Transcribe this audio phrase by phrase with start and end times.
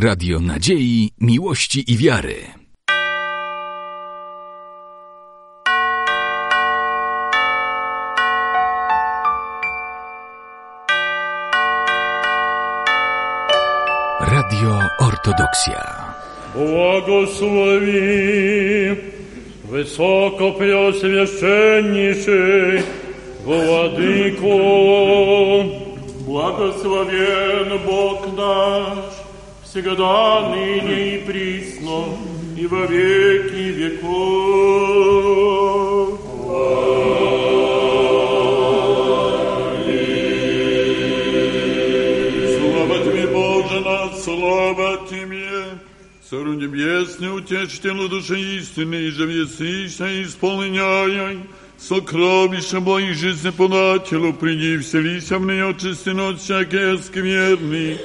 [0.00, 2.34] Radio Nadziei, Miłości i Wiary.
[14.20, 16.04] Radio Ortodoksja.
[16.54, 18.00] Błogosławi
[19.64, 22.82] wysoko preoswieszczenniszy
[23.44, 24.46] Władyko.
[26.26, 29.27] Błogosławien Bóg nasz
[29.78, 32.04] всегда, ныне и присно,
[32.56, 34.98] и во веки веков.
[42.58, 45.64] Слава Тебе, Боже наш, слава Тебе!
[46.28, 51.38] Царю небесный, утешителю души истины, и же весыша исполняй,
[51.78, 57.98] сокровища Божьей жизни подателю, приди, вселися в нее чистину от всякой скверны,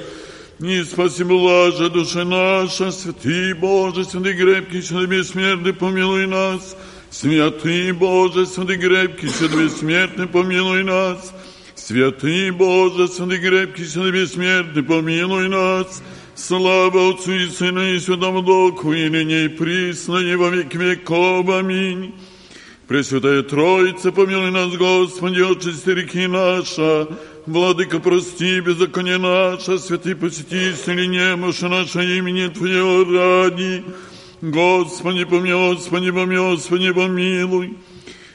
[0.59, 6.75] не спаси блажа душа наша, святый Боже, святый крепкий, святый бессмертный, помилуй нас.
[7.09, 11.33] Святый Боже, святый крепкий, святый бессмертный, помилуй нас.
[11.75, 16.03] Святый Боже, святый крепкий, святый бессмертный, помилуй нас.
[16.35, 21.49] Слава Отцу и Сыну и Святому Духу, и ныне и присно, и во век веков.
[21.49, 22.13] Аминь.
[22.87, 27.07] Пресвятая Троица, помилуй нас, Господи, отчисти реки наша,
[27.46, 33.84] Владыка, прости беззаконие наше, святый посети, исцели немощи наше имени Твоего ради.
[34.40, 37.76] Господи, помилуй, Господи, помилуй, Господи, помилуй.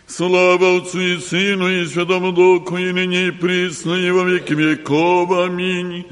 [0.05, 5.31] Слава Отцу и Сыну и Святому Духу, и ныне и присно, и во веки веков.
[5.31, 6.05] Аминь.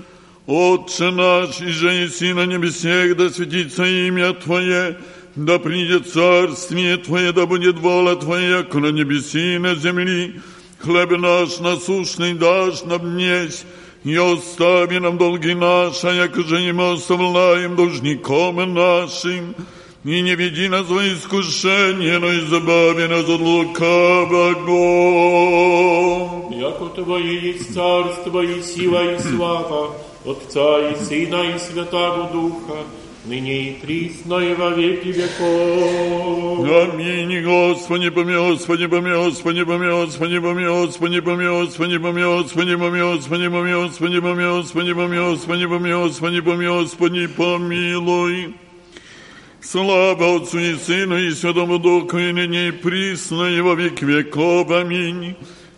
[0.48, 4.98] Отче наш, и же и на небесех, да светится имя Твое,
[5.36, 10.42] да придет царствие Твое, да будет воля Твоя, как на небеси и на земли.
[10.80, 13.66] Хлеб наш насущный дашь нам днесь,
[14.04, 19.56] и остави нам долги наши, яко же и мы оставляем должником нашим.
[20.04, 24.56] И не веди нас во искушение, но избави нас от лукавого.
[26.54, 29.96] Яко Твое есть царство и сила и слава,
[30.26, 32.86] Отца и Сына и Святого Духа,
[33.27, 36.67] ныне и присно и во веки веков.
[36.93, 43.15] Аминь, Господи, помилуй, Господи, помилуй, Господи, помилуй, Господи, помилуй, Господи, помилуй, Господи, помилуй, Господи, помилуй,
[43.15, 48.55] Господи, помилуй, Господи, помилуй, Господи, помилуй, Господи, помилуй, Господи, помилуй, Господи, помилуй.
[49.61, 54.71] Слава Отцу и Сыну и Святому Духу, и ныне и присно, и во век веков.
[54.73, 55.37] Аминь.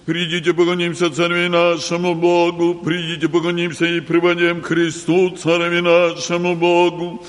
[0.09, 7.23] Придите, поклонимся Царю нашему Богу, придите, поклонимся и приводим Христу, Царю нашему Богу.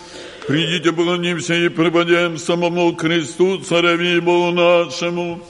[0.47, 3.61] Придите, поклонимся и преподем самому Христу,
[4.17, 5.41] і Богу нашему.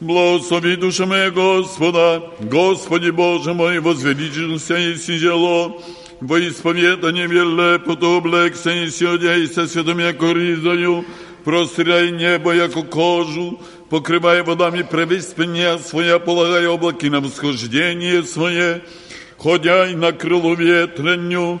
[0.00, 5.80] Благослови душа моя Господа, Господи Боже мой, возвеличился и сидело,
[6.20, 11.04] во исповедание веле, потом облекся и сиодейся святым яко ризою,
[11.44, 13.60] простирай небо яко кожу,
[13.90, 18.82] покрывая водами превыспения своя, полагай облаки на восхождение свое,
[19.36, 21.60] ходяй на крылу ветренню,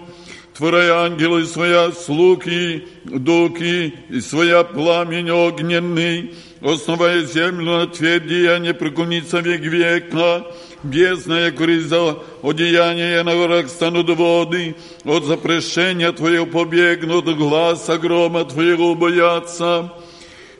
[0.58, 8.74] Творяй ангелы своя, слуги, дуки, и своя пламень огненный, основая землю на тверди, а не
[8.74, 10.44] преклонится век века,
[10.82, 14.74] бездная кориза, одеяние на горах станут воды,
[15.04, 19.92] от запрещения Твоего побегнут, глаза грома Твоего боятся.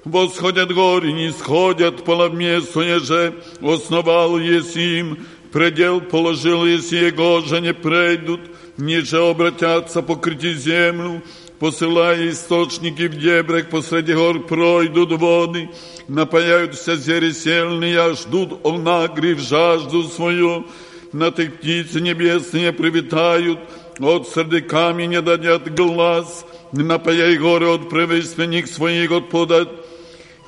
[0.08, 5.18] Восходят горы, не сходят, половместное же, основал еси им,
[5.52, 8.40] предел положил, если его же не пройдут,
[8.78, 11.22] ниже обратятся покрыти землю,
[11.58, 15.68] посылая источники в дебрях, посреди гор пройдут воды,
[16.08, 20.64] напаяют все звери сельные, а ждут онагрив жажду свою,
[21.12, 23.58] на tych птицы небесные привитают,
[23.98, 29.68] от среди камня дадят глаз, напаяй горы от превысменник своих от подать,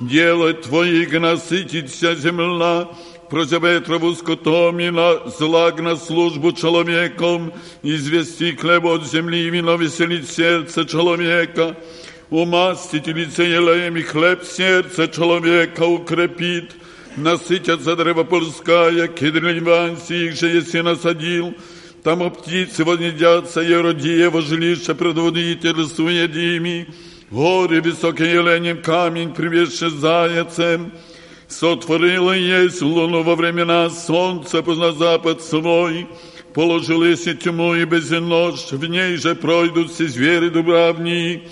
[0.00, 2.88] делай твоих насытится земля,
[3.30, 7.52] прозябе траву скотом и на злак на службу человеком,
[7.82, 11.76] извести хлеб от земли и вино веселить сердце человека,
[12.30, 16.76] умастить лице елеем и хлеб сердце человека укрепит,
[17.16, 21.54] насытятся древо польская, кедры ливанси, их же если насадил,
[22.02, 26.86] там птицы вознедятся, и родие во жилище предводитель суедими,
[27.31, 30.91] горы высокие еленем камень, привезший заяцем,
[31.47, 36.07] Сотворила есть луну во времена солнца на запад свой,
[36.53, 41.49] положил если тьму и безночь, в ней же пройдут все звери дубравни,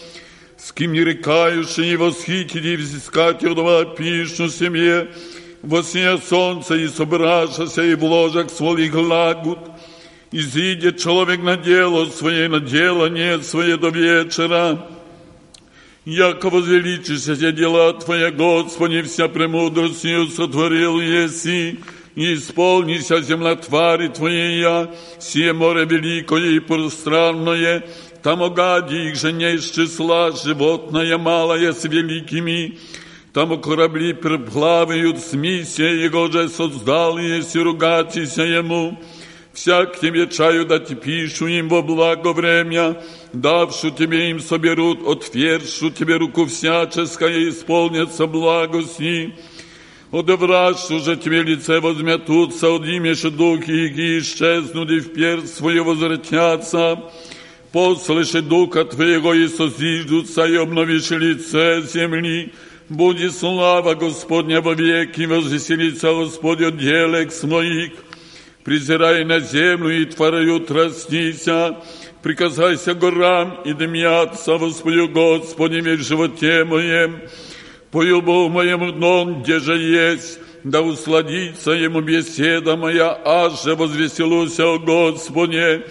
[0.57, 5.09] с кем не рекающие и восхитить и взыскать удова пищу семье,
[5.61, 9.59] восья солнце и собравшися и в ложах своих лагут,
[10.31, 14.87] Изидет человек на дело свое, на делание свое до вечера.
[16.09, 21.77] Яко возвеличишься дела Твоя, Господи, вся премудростью сотворил еси,
[22.15, 24.89] и исполнися земля твари Твоя,
[25.19, 27.83] сие море великое и пространное,
[28.23, 32.79] там огади их же не из числа, животное малое с великими,
[33.31, 38.97] там корабли переплавают с миссией Его же создал, если ругатися Ему.
[39.59, 42.95] Всяк тебе чаю дать пишу им во благо время,
[43.33, 49.35] давшу тебе им соберут, отвершу тебе руку всяческое, исполнятся благости.
[50.13, 57.11] Одеврашу же тебе лице возметутся, одимешь духи их и исчезнут, и в перст свое возвратятся.
[57.73, 62.53] Послыши духа твоего и созиждутся, и обновишь лице земли.
[62.87, 67.91] Буди слава Господня во веки, возвеселится Господь от делек своих
[68.63, 71.75] презирай на землю и творою тростися,
[72.21, 77.21] приказайся горам и дымятся, воспою Господи, в животе моем,
[77.91, 84.65] пою Богу моему дном, где же есть, да усладится ему беседа моя, аж же возвеселуся
[84.65, 85.85] о Господе,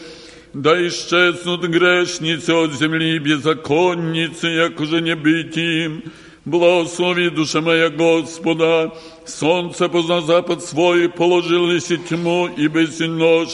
[0.52, 6.02] да исчезнут грешницы от земли беззаконницы, як уже не быть им,
[6.48, 8.90] Благослови душа моя Господа,
[9.26, 13.48] солнце позна запад свой, положились и тьму и без нож.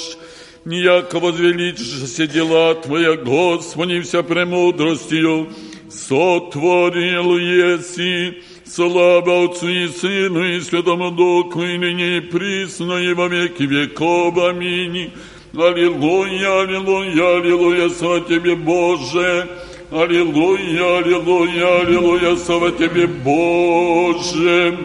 [0.64, 5.48] Ніяко возвеличишься дела Твоя, Господи, вся премудростью,
[5.90, 13.26] сотворил еси, слава Отцу и Сыну и Святому Духу, и ныне и присно, и во
[13.26, 14.38] веки веков.
[14.38, 15.10] Аминь.
[15.52, 19.48] Аллилуйя, аллилуйя, аллилуйя, слава Тебе, Боже.
[19.94, 24.76] Аллилуйя, аллилуйя, аллилуйя, слава Тебе, Боже.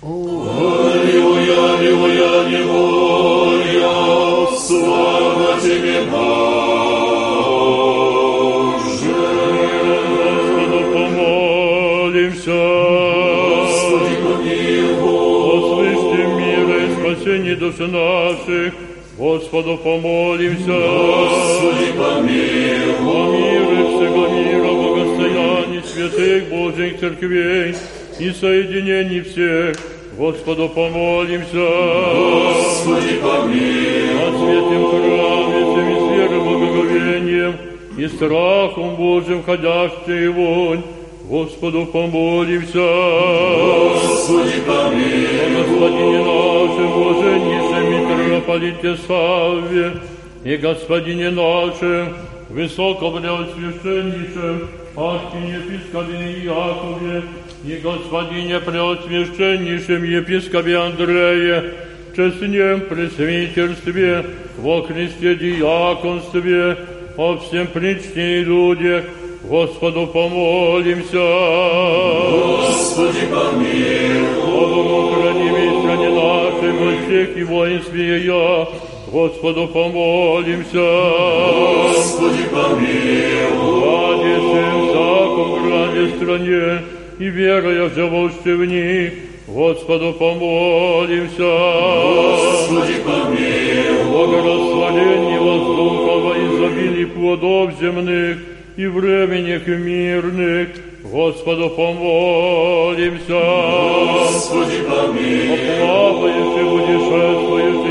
[0.00, 3.90] Аллилуйя, аллилуйя, аллилуйя,
[4.56, 6.78] слава Тебе, Боже.
[10.14, 12.60] Господу помолимся.
[13.50, 15.58] Господи, помилуй.
[15.58, 18.70] Услышьте мира и спасение души наших.
[19.18, 20.76] Господу помолимся.
[20.86, 22.68] Господи, помилуй.
[23.00, 23.67] О мире
[23.98, 27.74] всего мира, благостоянии святых Божьих церквей
[28.20, 29.76] и соединений всех.
[30.16, 31.68] Господу помолимся.
[32.14, 34.18] Господи, помилуй.
[34.18, 37.54] О святем храме, всеми верой, благоговением
[37.96, 40.82] и страхом Божьим входящий вонь.
[41.28, 42.88] Господу помолимся.
[43.94, 45.38] Господи, помилуй.
[45.44, 49.92] О Господине нашем, блаженнейшем митрополите Савве
[50.44, 52.14] и Господине нашем,
[52.48, 57.22] высокопреосвященнейшем архиепископе Якове
[57.64, 61.72] и Господине преосвященнейшем епископе Андрее,
[62.16, 64.24] честнем пресвитерстве,
[64.58, 66.76] во Христе диаконстве,
[67.16, 69.04] о всем причте и людях,
[69.44, 71.26] Господу помолимся.
[72.30, 74.26] Господи, помилуй.
[74.44, 78.66] О Богохранимой стране нашей, во всех и воинстве ее,
[79.12, 80.86] Господу помолимся.
[81.88, 83.80] Господи, помилуй.
[83.80, 86.82] Владице всяком граде стране,
[87.18, 89.12] и веруя живущий в них,
[89.46, 91.52] Господу помолимся.
[92.36, 94.04] Господи, помилуй.
[94.10, 98.36] Благорасволении воздуха во изобилии плодов земных
[98.76, 100.68] и временях мирных,
[101.02, 103.40] Господу помолимся.
[104.20, 105.58] Господи, помилуй.
[105.82, 107.87] О плавающих,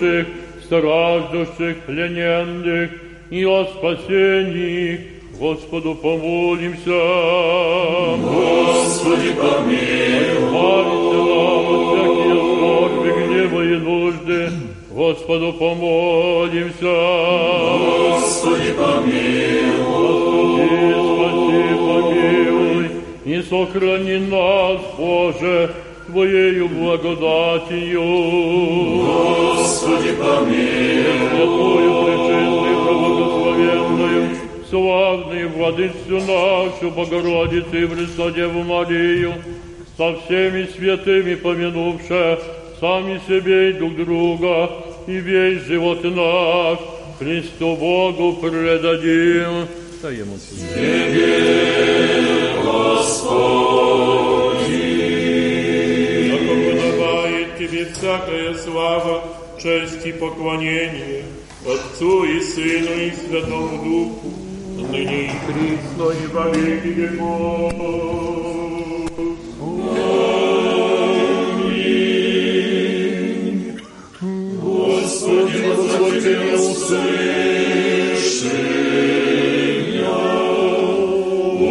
[0.00, 0.26] недугающих,
[0.64, 2.90] страждущих, плененных
[3.30, 5.00] и о спасении,
[5.38, 6.90] Господу помолимся.
[8.18, 9.80] Господи, помилуй.
[10.36, 14.50] Избавится нам от всякие скорби, гнева и нужды,
[14.90, 16.96] Господу помолимся.
[17.78, 19.80] Господи, помилуй.
[19.86, 22.90] Господи, спаси, помилуй,
[23.24, 25.70] и сохрани нас, Боже,
[26.10, 28.02] Твоею благодатью.
[29.56, 31.20] Господи, помилуй.
[31.30, 34.36] Святую, пречистую, благословенную,
[34.68, 39.34] славную владычцу нашу, Богородицу и Христа Деву Марию,
[39.96, 42.38] со всеми святыми помянувши
[42.80, 44.70] сами себе и друг друга,
[45.06, 46.78] и весь живот наш
[47.18, 49.68] Христу Богу предадим.
[50.02, 50.36] Да ему
[57.80, 59.22] подобает Тебе всякая слава,
[59.62, 61.24] честь и поклонение,
[61.66, 64.32] Отцу и Сыну и Святому Духу,
[64.90, 67.72] ныне и присно и во веки веков.
[74.62, 75.58] Господи,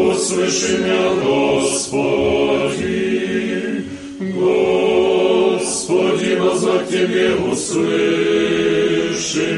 [0.07, 2.49] услыши меня, Господи,
[4.39, 4.78] Господи,
[6.88, 7.88] Тебе, услыши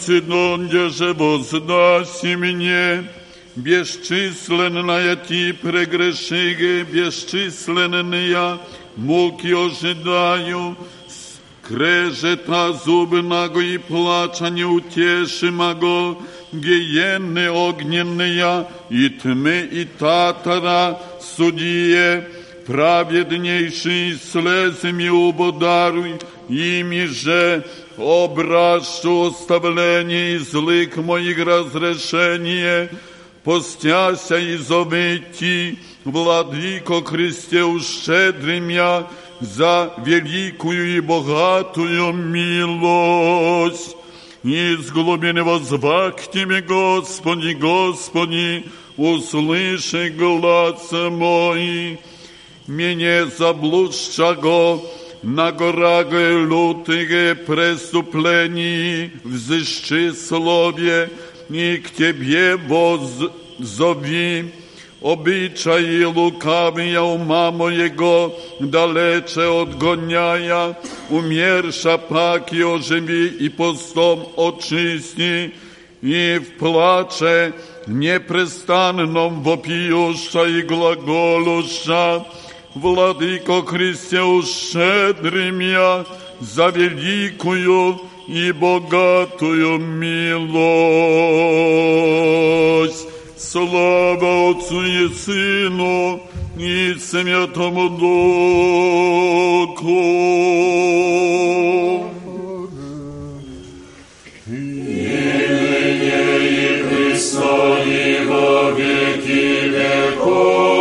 [0.00, 3.04] праведницы, донде же воздаси мне.
[3.56, 8.58] Бесчисленная ти прегрешиги, бесчисленная
[8.96, 10.76] муки ожидаю.
[11.64, 16.18] Скрежета зубного и плача неутешимого,
[16.52, 21.00] гиенны огненные, и тьмы и татара,
[21.36, 22.28] судье,
[22.66, 27.64] праведнейший слезами убодаруй, ими же
[27.96, 32.90] образу оставление из злых моих разрешение,
[33.44, 39.08] постяся и зовети, Владыко Христе, ущедри меня
[39.40, 43.96] за великую и богатую милость.
[44.44, 48.66] Из глубины возвак к Тебе, Господи, Господи,
[48.96, 51.98] услыши глаз мой.
[52.68, 54.80] Мне заблудшего
[55.23, 61.09] на горах лютые преступлений взыщи слове,
[61.49, 64.51] и к Тебе воззови.
[65.01, 70.77] Обичаи лукавия ума моего далече отгоняя,
[71.09, 75.55] умерша пак и оживи и постом очисти,
[76.03, 77.53] и в плаче
[77.87, 82.23] непрестанном вопиюща и глаголуща,
[82.73, 86.05] Владыко Христе, ущедри меня
[86.39, 90.47] за великую и богатую милость.
[93.37, 96.21] Слава Отцу и Сыну
[96.57, 98.31] и Святому Духу.
[104.47, 104.49] и
[106.87, 110.80] Христа и во веки веков.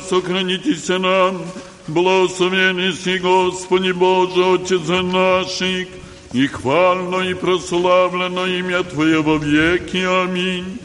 [0.00, 1.42] Сохранитесь нам.
[1.88, 5.88] Благословен си, Господи Боже, Отец наших,
[6.32, 10.04] и хвально и прославлено имя Твое во веки.
[10.24, 10.78] Аминь.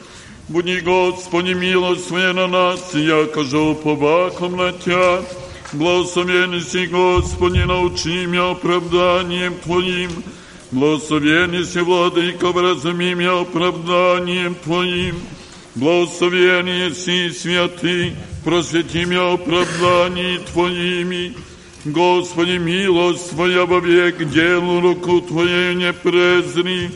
[0.50, 5.22] Буди, Господи, милость Твоя на нас, яко же уповахом на Тя.
[5.74, 10.24] Благословен си, Господи, научи меня оправданием Твоим.
[10.72, 15.16] Благословен си, Владыка, вразуми меня оправданием Твоим.
[15.76, 18.16] Благословен си, святый,
[18.48, 21.36] просвети меня оправданием Твоими.
[21.84, 26.92] Господи, милость Твоя вовек, делу руку Твоей не презри.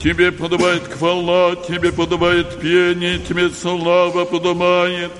[0.00, 5.10] Тебе подобает хвала, Тебе подобает пение, Тебе слава подобает.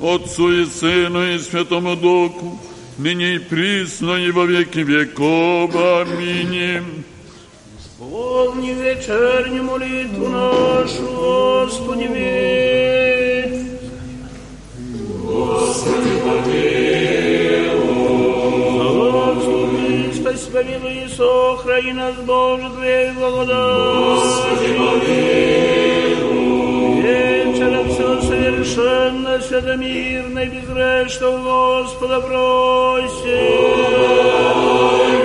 [0.00, 2.58] Отцу и Сыну и Святому Духу,
[2.96, 5.76] ныне и присно и во веки веков.
[5.76, 7.04] Аминь.
[7.78, 13.19] Исполни вечернюю молитву нашу, Господи, ведь.
[15.30, 16.12] Господи,
[18.94, 23.98] Господи, спаси, помилуй и сохрани нас, Боже, Твоей благодати.
[23.98, 26.20] Господи, помилуй.
[27.02, 33.20] Вечером все совершенно, святомирно и безгрешно Господа просим.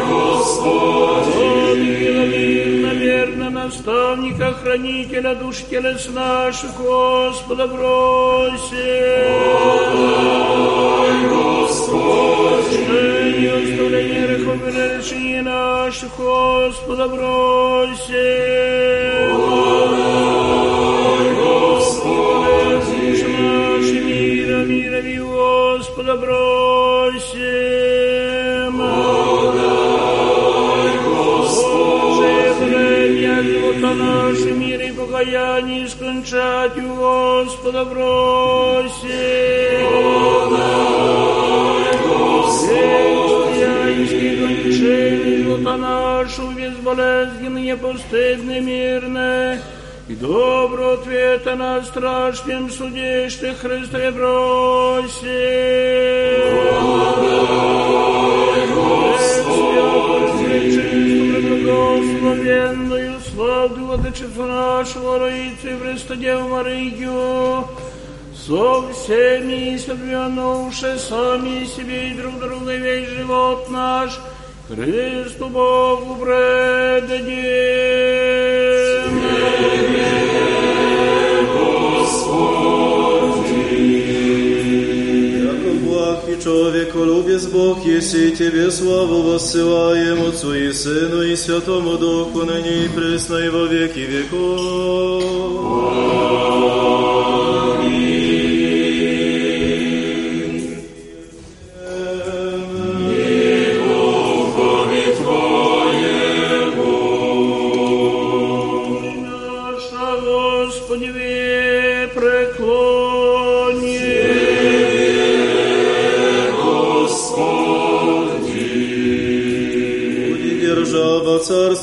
[0.08, 1.48] Господи,
[1.82, 2.85] миловидно,
[3.16, 8.76] верно, наставника, хранителя душ телес наших, Господа просим.
[11.30, 12.78] Господи,
[13.58, 18.16] оставление грехов и решение наших, Господа просим.
[22.86, 26.65] Души наши мира, мира, Господа просим.
[33.96, 39.06] Наши, мир и покаяние скончать у Господа просим.
[43.56, 49.60] Христианский кончение живота нашего безболезненно, непостыдно, мирно,
[50.08, 55.26] и добро ответа на страшном суде, что Христе просим.
[61.66, 67.68] Благословенную славу Владычицу нашего Роицу и Христа Деву Марию,
[68.34, 74.18] со всеми соблюденувши сами себе и друг друга весь живот наш,
[74.70, 78.25] Христу Богу предадим.
[86.46, 93.38] Человеколюбец Бог, если Тебе славу воссылаем Отцу и Сыну и Святому Духу, ныне и пресно
[93.38, 95.26] и во веки веков.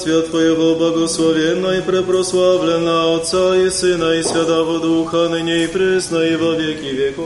[0.02, 6.34] Царствия Твоего благословенна и препрославлена Отца и Сына и Святого Духа, ныне и пресно и
[6.34, 7.22] во веки веков.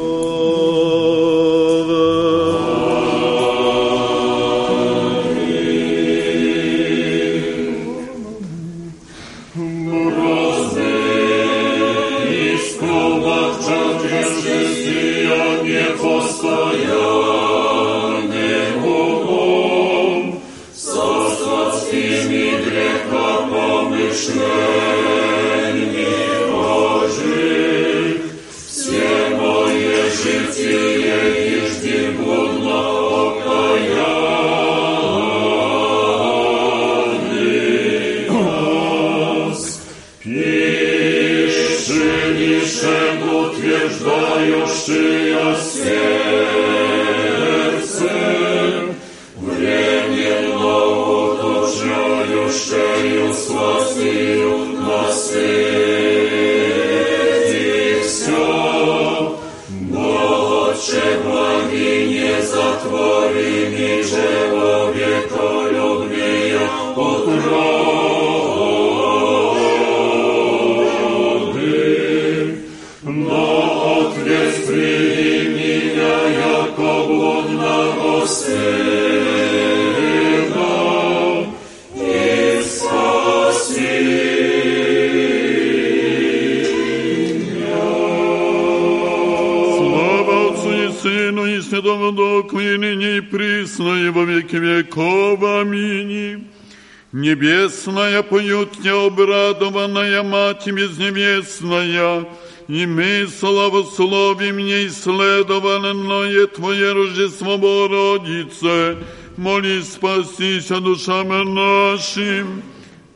[98.17, 102.27] Небесная поют необрадованная Мать безнебесная,
[102.69, 108.97] и мы славословим неисследованное Твое Рождество Богородице,
[109.37, 112.63] моли спастися душам нашим.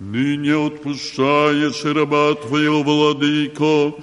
[0.01, 3.95] Ныне отпущаешь раба Твоего, Владыко,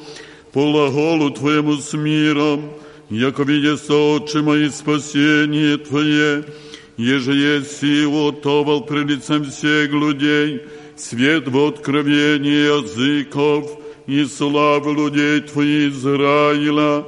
[0.51, 2.71] по глаголу Твоему с миром,
[3.09, 6.45] яко видится, Отче мои, спасение Твое,
[6.97, 10.61] еже есть силу отовал пред лицем всех людей,
[10.96, 17.04] свет в откровении языков и славу людей Твоих Израиля.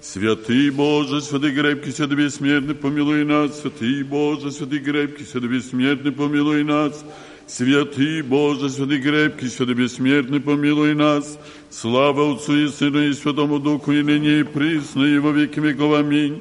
[0.00, 3.60] Святый Боже, святый крепкий, святый бессмертный, помилуй нас.
[3.60, 7.04] Святый Боже, святый крепкий, святый бессмертный, помилуй нас.
[7.46, 11.38] Святый Боже, святый крепкий, святый бессмертный, помилуй нас.
[11.70, 15.98] Слава Отцу и Сыну и Святому Духу, и ныне и присно, и во веки веков.
[15.98, 16.40] Аминь.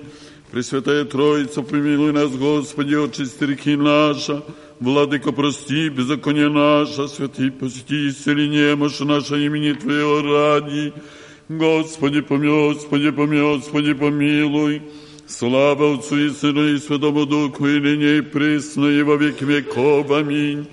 [0.51, 4.43] Пресвятая Троица, помилуй нас, Господи, очисти реки наша,
[4.82, 10.92] Владыко, прости беззаконие наше, святый, посети, исцели немощь наша имени Твоего ради.
[11.48, 14.82] Господи, помилуй, Господи, помилуй, Господи, помилуй.
[15.28, 20.10] Слава Отцу и Сыну и Святому Духу, и ныне и присно, и во веки веков.
[20.10, 20.66] Аминь.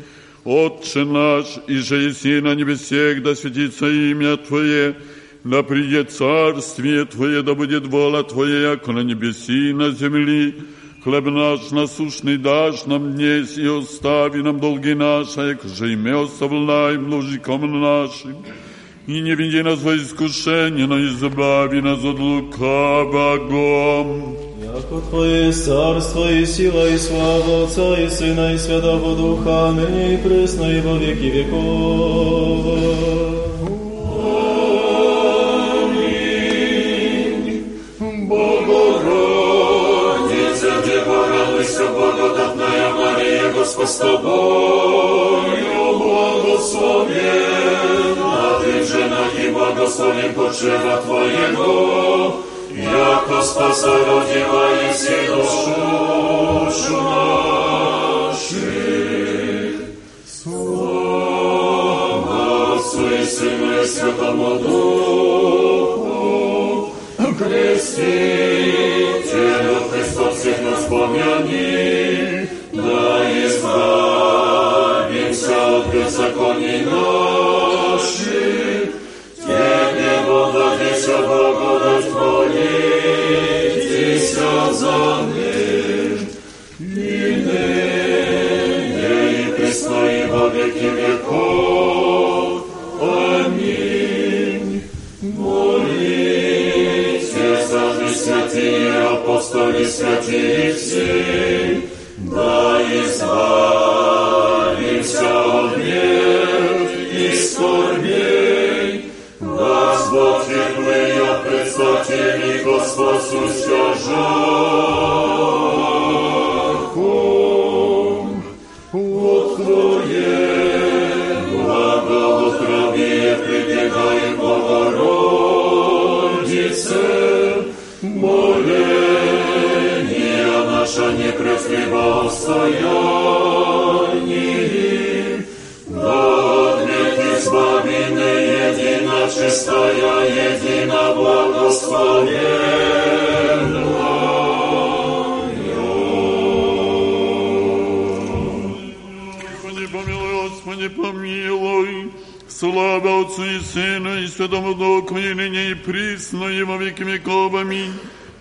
[0.44, 4.96] Отче наш, и же еси на небесех, да светится имя Твое,
[5.44, 10.56] да придет царствие Твое, да будет воля Твоя, яко на небеси и на земли.
[11.05, 16.25] Хлеб наш насущный дашь нам днесь, и остави нам долги наши, яко же и мы
[16.25, 18.37] оставляем должником нашим.
[19.07, 24.07] И не веди нас во искушение, но избави нас от лукавого.
[24.65, 30.15] Яко Твое есть царство и сила и слава Отца и Сына и Святого Духа, ныне
[30.15, 32.65] и пресно и во веки веков.
[43.70, 45.44] Мария, Господь с тобою,
[46.00, 52.38] благословенна ты в женах и благословен почева Твоего,
[52.72, 55.89] яко спаса родиваеси душу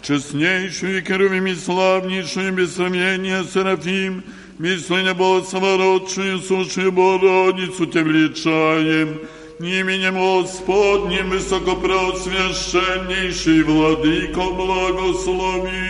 [0.07, 4.23] Честнейшую, керувим и славнейшую, без сравнения, Серафим,
[4.59, 9.21] мисление Бога самородшую, сущую Богородицу Те величаем,
[9.59, 15.86] именем Господним высокопросвященнейший Владыко благослови.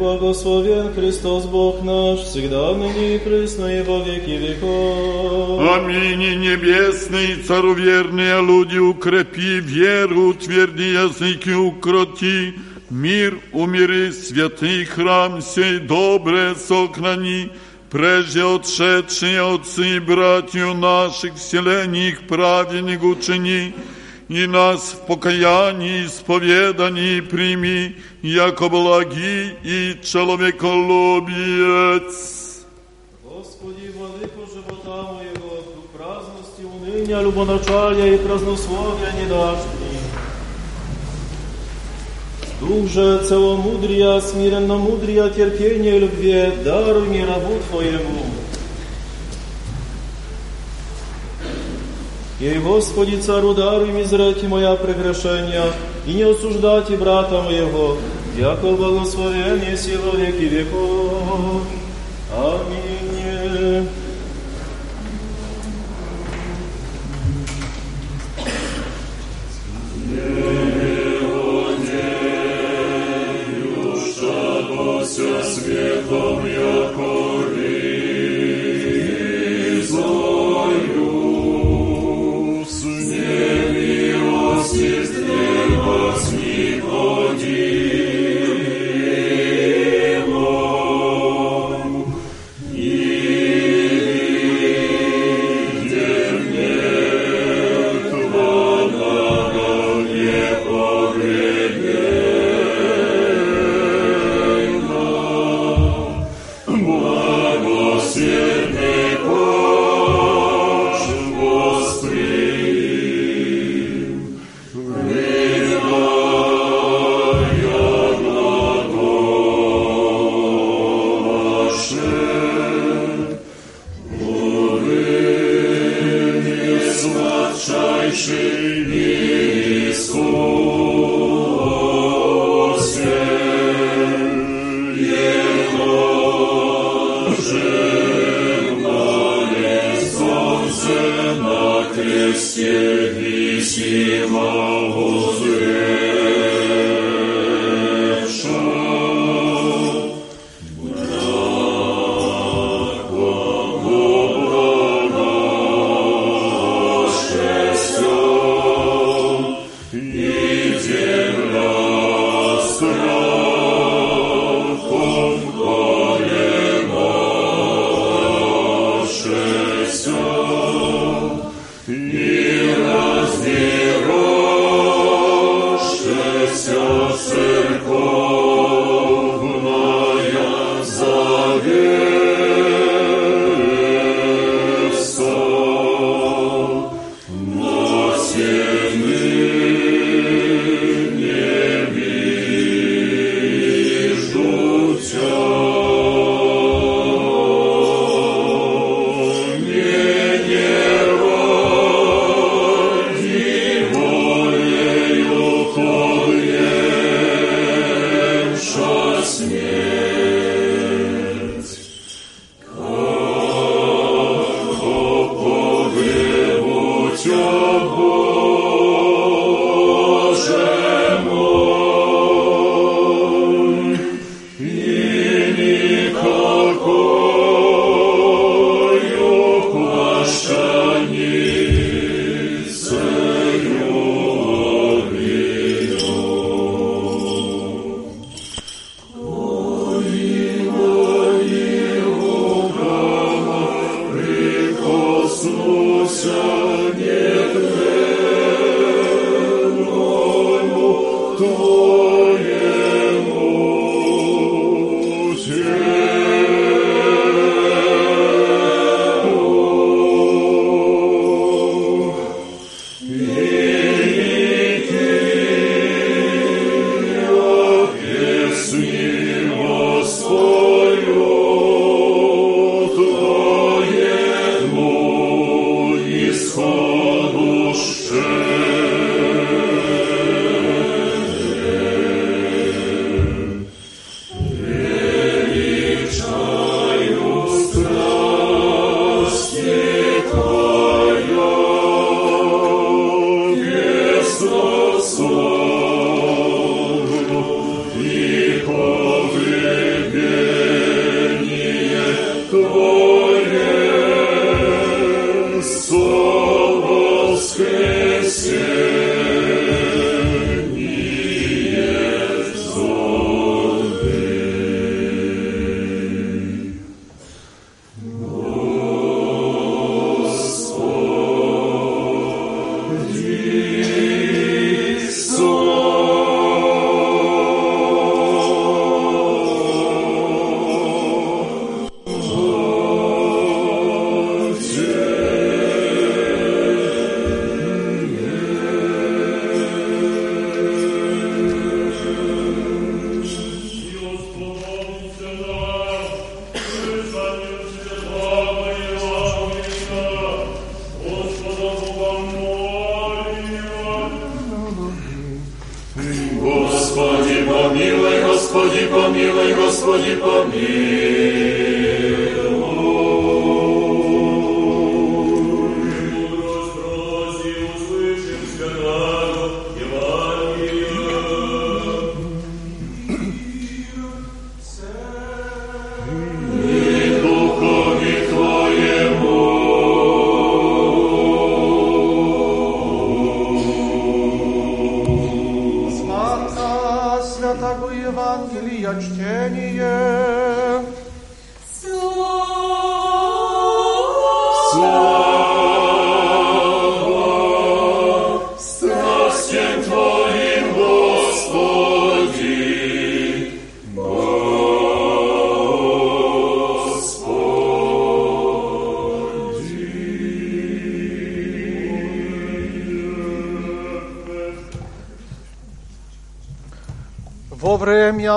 [0.00, 5.60] Сей благословен Христос Бог наш, всегда ныне и пресно и во веки веков.
[5.76, 6.22] Аминь.
[6.22, 12.54] И Небесный Цару верные люди, укрепи веру, утверди языки, укроти,
[12.88, 17.50] мир умири, святый храм сей добре сохрани,
[17.90, 23.74] прежде отшедшие отцы и братью наших вселений их праведник учини,
[24.30, 31.34] и нас в покаянии исповедании прими, яко благи и человеколюбец.
[33.24, 39.98] Господи, владыку живота моего, дух праздности, уныния, любоначалия и празднословия не дашь мне.
[42.60, 48.39] Дух же целомудрия, смиренно мудрия, терпения и любви, даруй мне рабу Твоему.
[52.40, 55.66] И, Господи, Цару, даруй мизрати моя прегрешения,
[56.06, 57.98] и не осуждайте брата моего,
[58.38, 61.62] яко благословение силу веки веков.
[62.34, 62.89] Аминь.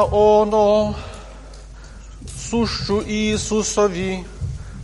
[0.06, 0.96] Оно
[2.50, 4.26] сущу Иисусови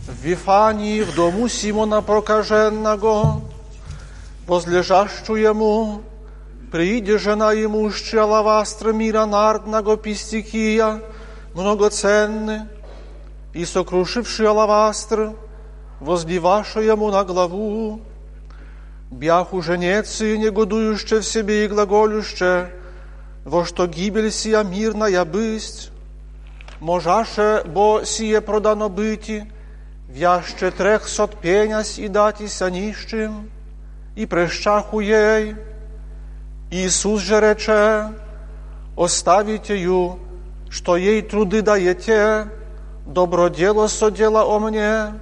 [0.08, 3.42] в Вифании в дому Симона Прокаженного,
[4.46, 6.02] возлежащу ему,
[6.72, 11.00] прииде жена ему с алавастра мира нардного пистикия,
[11.54, 12.68] многоценны,
[13.52, 15.32] и сокрушивший алавастр,
[16.00, 18.00] возбиваша ему на главу,
[19.10, 22.70] бяху женецы, негодующе в себе и глаголюще,
[23.50, 25.90] во что гибель сия мирная бысть,
[26.78, 29.44] можаше, бо сие продано быти,
[30.08, 33.50] вяще трехсот пенясь и датися нищим,
[34.14, 35.56] и прещаху ей.
[36.70, 38.12] Иисус же рече,
[38.96, 40.20] оставите ю,
[40.70, 42.46] что ей труды даете,
[43.04, 45.12] добро дело содела о мне,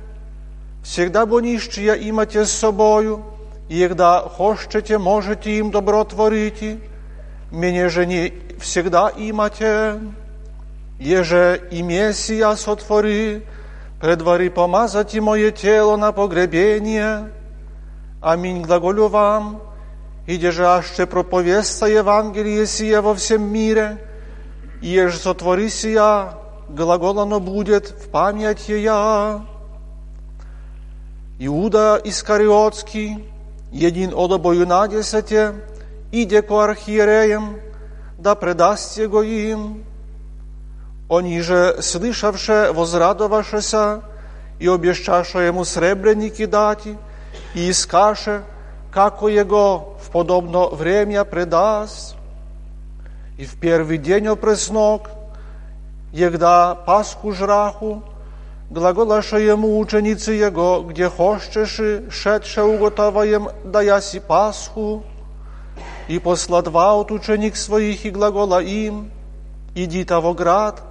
[0.85, 3.25] всегда бо нищия имате с собою,
[3.71, 6.79] и когда хочете, можете им добро творите,
[7.51, 10.01] Mnie, że nie всегда имате,
[11.01, 13.43] еже и Мессия сотвори,
[14.01, 17.33] предвари помазать и мое тело на погребение.
[18.21, 19.63] Аминь глаголю вам,
[20.27, 23.97] иде же аще проповеста Евангелие сие во всем мире,
[24.83, 26.35] и еже сотвори сия,
[26.69, 29.41] глагол оно будет в память я.
[31.39, 33.25] Иуда Искариотский,
[33.73, 35.55] един от обою на десете,
[36.13, 37.57] иде ко архиереям,
[38.19, 39.85] да предаст его им.
[41.09, 44.03] Они же, слышавше, возрадовавшеся,
[44.59, 46.99] и обещаша ему сребреники дати,
[47.55, 48.43] и искаше,
[48.91, 52.17] како его в подобно время предаст.
[53.39, 55.09] И в первый день опреснок,
[56.13, 58.03] егда Пасху жраху,
[58.69, 61.81] глаголаша ему ученицы его, где хочешь,
[62.11, 65.05] шедше уготоваем, да яси Пасху,
[66.09, 69.11] и посла два от ученик своих и глагола им,
[69.75, 70.83] идите во град,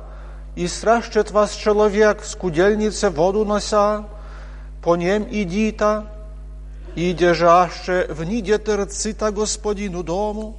[0.56, 4.06] и стращет вас человек в скудельнице воду нося,
[4.84, 6.04] по нем идите,
[6.96, 10.56] и держаще в ниде терцита господину дому,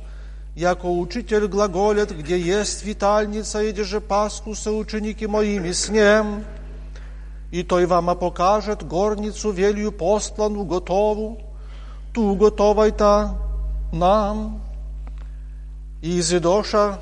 [0.56, 6.44] яко учитель глаголет, где есть витальница, и же Пасху со ученики моими с ним,
[7.52, 11.40] и той вам покажет горницу велью послану готову,
[12.12, 13.47] ту готовай-то нам.
[13.92, 13.98] И
[16.20, 16.98] изидоша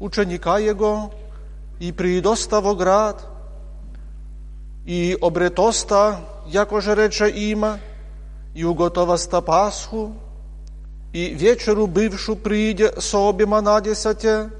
[0.00, 1.12] ученика его,
[1.78, 3.24] и приидоста во град,
[4.84, 7.78] и обретоста, яко же рече има,
[8.54, 10.14] и уготоваста Пасху,
[11.12, 14.50] и вечеру бывшу прииде со обима на десяте,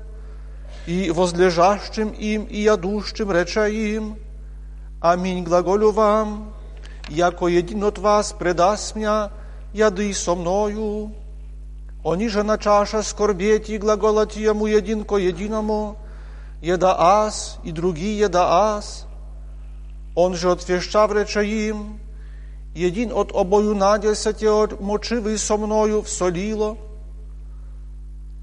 [0.87, 4.17] и возлежащим им и ядущим рече им,
[5.01, 6.53] Аминь глаголю вам,
[7.09, 9.31] яко един от вас предаст меня,
[9.75, 11.13] яды со мною.
[12.06, 15.98] Они же на чаша скорбеть и глаголать ему един ко единому,
[16.62, 19.06] еда аз и другие еда аз.
[20.16, 22.00] Он же отвещав рече им,
[22.76, 26.78] един от обою на десяте от мочивый со мною в солило.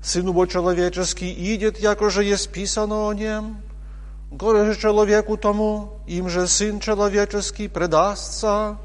[0.02, 3.56] Сыну бо человеческий идет, яко же есть писано о нем,
[4.30, 8.76] Горе же человеку тому, им же Сын человеческий предастся.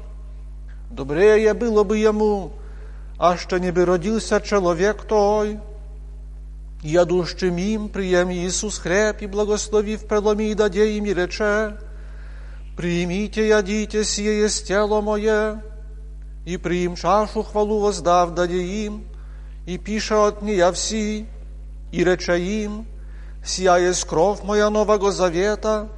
[0.90, 2.52] Добрее было бы ему,
[3.19, 5.59] а что не бы родился человек той.
[6.81, 11.77] Ядущим им прием Иисус хлеб и благословив преломи и даде им и рече,
[12.77, 15.61] «Примите, ядите, сие есть тело мое,
[16.45, 19.05] и приим чашу хвалу воздав даде им,
[19.67, 21.27] и пише от нея вси,
[21.91, 22.87] и рече им,
[23.43, 25.89] Сия есть кровь моя Нового Завета,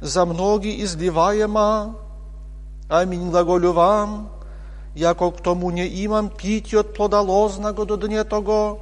[0.00, 1.96] за многие изливаема.
[2.88, 4.30] Аминь глаголю вам,
[4.98, 8.80] яко к тому не имам пить от плода лозного до дне того,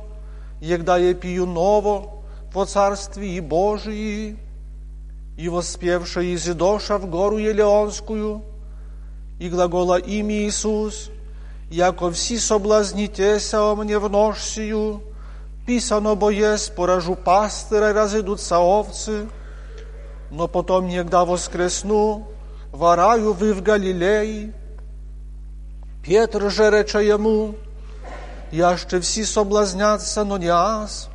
[0.61, 4.39] егда я пию ново, во Царствии Божии,
[5.37, 8.43] и воспевший изидоша в гору Елеонскую,
[9.39, 11.11] и глагола имя Иисус,
[11.71, 15.03] яко все соблазнитеся о мне в нож сию,
[15.67, 19.29] писано бо есть, поражу пастыра, разидутся овцы,
[20.31, 22.27] но потом негда воскресну,
[22.73, 24.55] вараю вы в Галилеи.
[26.07, 27.57] Петр же рече ему,
[28.53, 31.09] яще все соблазнятся, но не аз.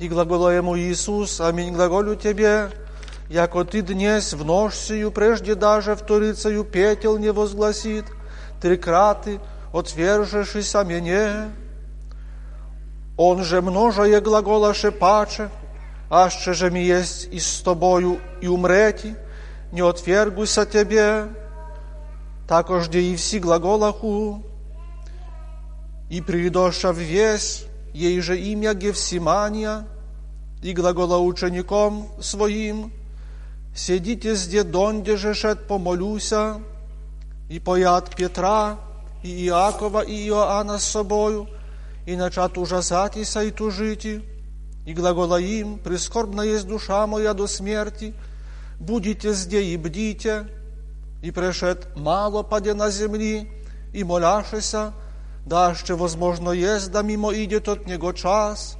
[0.00, 2.70] И глагола ему Иисус, аминь глаголю тебе,
[3.28, 8.06] яко ты днес в нож сию, прежде даже вторицею петел не возгласит,
[8.62, 9.38] три краты
[9.74, 11.50] отвержешися мне.
[13.18, 15.50] Он же множає глагола шепаче,
[16.08, 19.14] аще же ми есть и с тобою и умрети,
[19.72, 21.28] не отвергуся тебе,
[22.46, 24.42] також и все глаголаху,
[26.08, 29.86] и придоша в весь, ей же имя Гефсимания,
[30.62, 32.92] и глагола учеником своим,
[33.74, 36.60] сидите зде донде же шед помолюся,
[37.48, 38.78] и поят Петра,
[39.22, 41.48] и Иакова, и Иоанна с собою,
[42.06, 44.22] и начат ужасатися и тужити,
[44.86, 48.14] и глагола им, прискорбна есть душа моя до смерти,
[48.78, 50.46] будете зде и бдите,
[51.26, 53.50] и прешед мало паде на земли,
[53.92, 54.92] и моляшеся,
[55.46, 58.76] да ще возможно есть, да мимо идет от него час,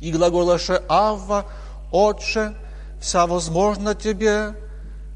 [0.00, 1.44] и глаголаше Авва,
[1.90, 2.54] Отче,
[3.00, 4.54] вся возможно тебе,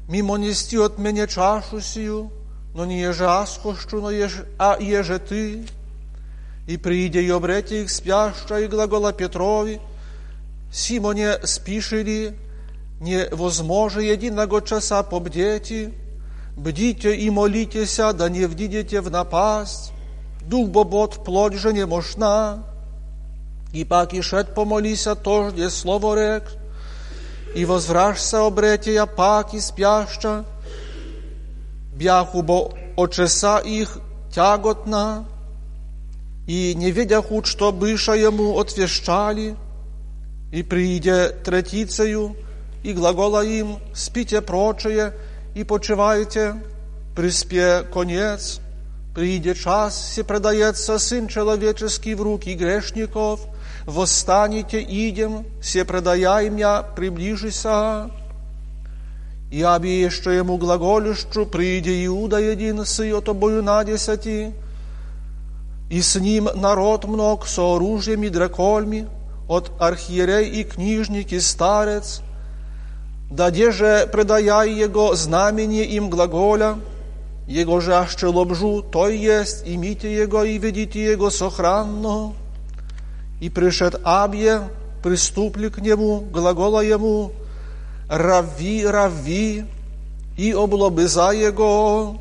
[0.09, 2.31] мимо нести от меня чашу сию,
[2.75, 5.65] но не еже аз хочу, но еже, а еже ты.
[6.67, 9.79] И придя и обрете их спяща, и глагола Петрови,
[10.69, 11.37] Симоне
[13.03, 15.93] спишили, невозможно единого часа побдети,
[16.57, 19.91] бдите и молитеся, да не вдидите в напасть,
[20.41, 22.63] дух бобот плоть же не мощна,
[23.73, 26.43] и пак и шед помолися тожде слово рек,
[27.55, 30.45] и возвращся обретия пак и спяща,
[31.95, 33.99] бяху бо очеса их
[34.33, 35.25] тяготна,
[36.47, 39.55] и не видяху, что быша ему отвещали,
[40.51, 42.35] и придя третицею,
[42.83, 45.13] и глагола им, спите прочее,
[45.55, 46.55] и почивайте,
[47.15, 48.59] приспе конец,
[49.13, 53.41] придет час, се предается Сын Человеческий в руки грешников,
[53.85, 58.09] восстанете, идем, се предая меня, приближися.
[59.51, 64.51] И аби еще ему глаголющу, приди Иуда един, сы отобою на десяти,
[65.91, 69.07] и с ним народ мног со оружием и дракольми,
[69.47, 72.21] от архиерей и книжник и старец,
[73.35, 76.77] да де же предая его знамение им глаголя,
[77.47, 82.33] его же аще лобжу, то есть, имите его и ведите его сохранно.
[83.41, 84.69] И пришед Абье,
[85.01, 87.31] приступли к нему, глагола ему,
[88.07, 89.65] рави, рави,
[90.37, 92.17] и облобыза его,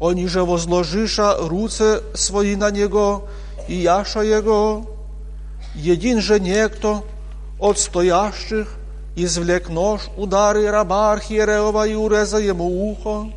[0.00, 3.26] oni że возложиша руце свои на него
[3.68, 4.84] и яша его,
[5.74, 7.02] един же некто
[7.58, 8.83] от стоящих
[9.16, 13.30] извлек нож, удары раба архиереова и уреза ему ухо.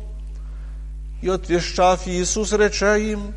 [1.22, 3.34] И отвещав Иисус рече им,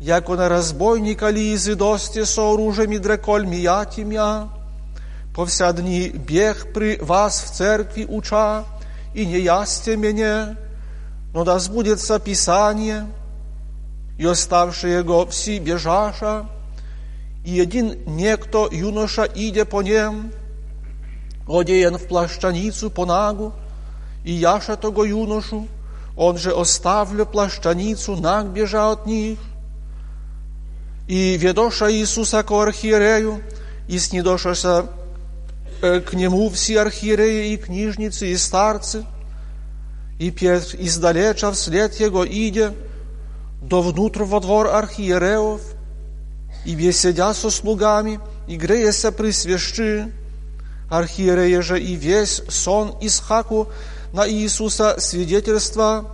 [0.00, 4.48] яко на разбойника ли изидости со оружием и дрекольми я тимя,
[5.34, 8.64] по вся дни бег при вас в церкви уча,
[9.14, 10.56] и не ясте меня,
[11.32, 13.06] но да сбудется Писание,
[14.18, 16.46] и оставшие его все бежаша,
[17.44, 20.32] и один некто юноша, идя по нем,
[21.48, 23.52] одеян в плащаницу по нагу,
[24.24, 25.68] и яша того юношу,
[26.16, 29.38] он же оставлю плащаницу, наг бежа от них.
[31.06, 33.42] И ведоша Иисуса к архиерею,
[33.86, 34.86] и снидошася
[35.80, 39.04] к нему все архиереи и книжницы, и старцы,
[40.18, 42.72] и Петр издалеча вслед его идя,
[43.62, 45.60] до внутрь во двор архиереев,
[46.64, 48.18] и беседя со слугами,
[48.48, 50.12] и греяся при свящи,
[50.90, 53.68] архиерея же и весь сон Исхаку
[54.12, 56.06] на Иисуса свидетельства,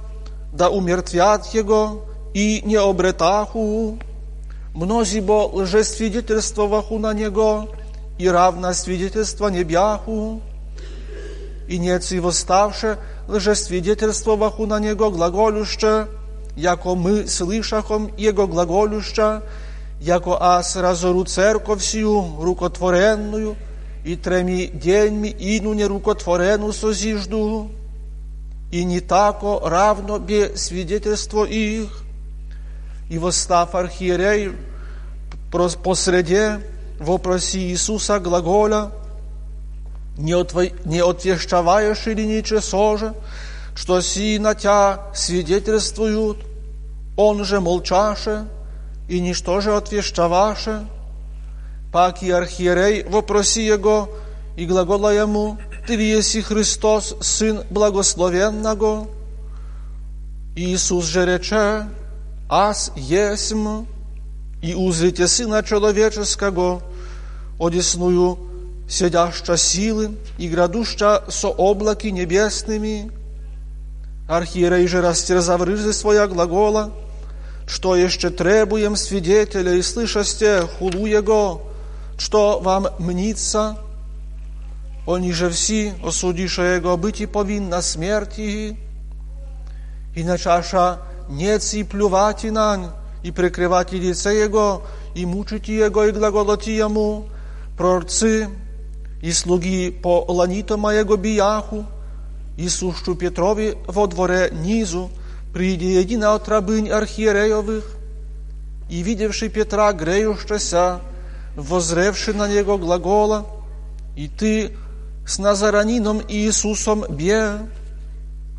[0.53, 2.05] да умертвят его
[2.35, 3.99] и не обретаху,
[4.75, 7.69] мнози бо лжесвидетельствоваху на него,
[8.19, 10.41] и равно свидетельство не бяху,
[11.69, 12.99] и неци восставше
[13.29, 16.07] лжесвидетельствоваху на него глаголюще,
[16.57, 19.43] яко мы слышахом его глаголюща,
[20.01, 23.57] яко аз разору церковь сию рукотворенную,
[24.05, 27.71] и треми деньми ину нерукотворену созижду,
[28.71, 32.03] и не тако равно бе свидетельство их.
[33.11, 34.53] И восстав архиерей
[35.51, 36.61] посреде,
[36.99, 38.91] вопроси Иисуса глаголя,
[40.17, 40.65] не, отво...
[40.85, 43.15] не отвещаваешь или ничего же,
[43.75, 46.39] что си на тя свидетельствуют,
[47.17, 48.47] он же молчаше,
[49.09, 50.87] и ничто же отвещаваше,
[51.93, 54.09] пак и архиерей вопроси его,
[54.57, 59.09] и глагола ему, ты еси Христос, Сын благословенного?
[60.57, 61.87] Иисус же рече,
[62.49, 63.87] аз есмь,
[64.63, 66.83] и узрите Сына Человеческого,
[67.59, 68.39] одесную
[68.89, 73.11] сидяща силы и градуща со облаки небесными.
[74.29, 76.93] Архиерей же растерзав рыжи своя глагола,
[77.67, 81.72] что еще требуем свидетеля и слышасте хулу Его,
[82.22, 83.78] что вам мнится,
[85.08, 88.78] они же все, осудиша Его, быть и повинна смерти,
[90.16, 92.90] и начаша нец и плювати нань,
[93.24, 94.84] и прикрывати лице Его,
[95.16, 97.26] и мучити Его, и глаголати Ему,
[97.78, 98.50] прорцы,
[99.22, 101.86] и слуги по ланіто моєго біяху,
[102.58, 105.10] і сущу Петрові во дворе низу,
[105.54, 107.84] приди едина от рабынь архиереевых,
[108.90, 111.00] и, видевший Петра греющеся,
[111.57, 113.47] возревший на него глагола,
[114.17, 114.73] и ты
[115.27, 117.59] с Назаранином Иисусом бе,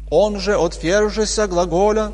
[0.09, 2.11] он же, отвержеся глаголя,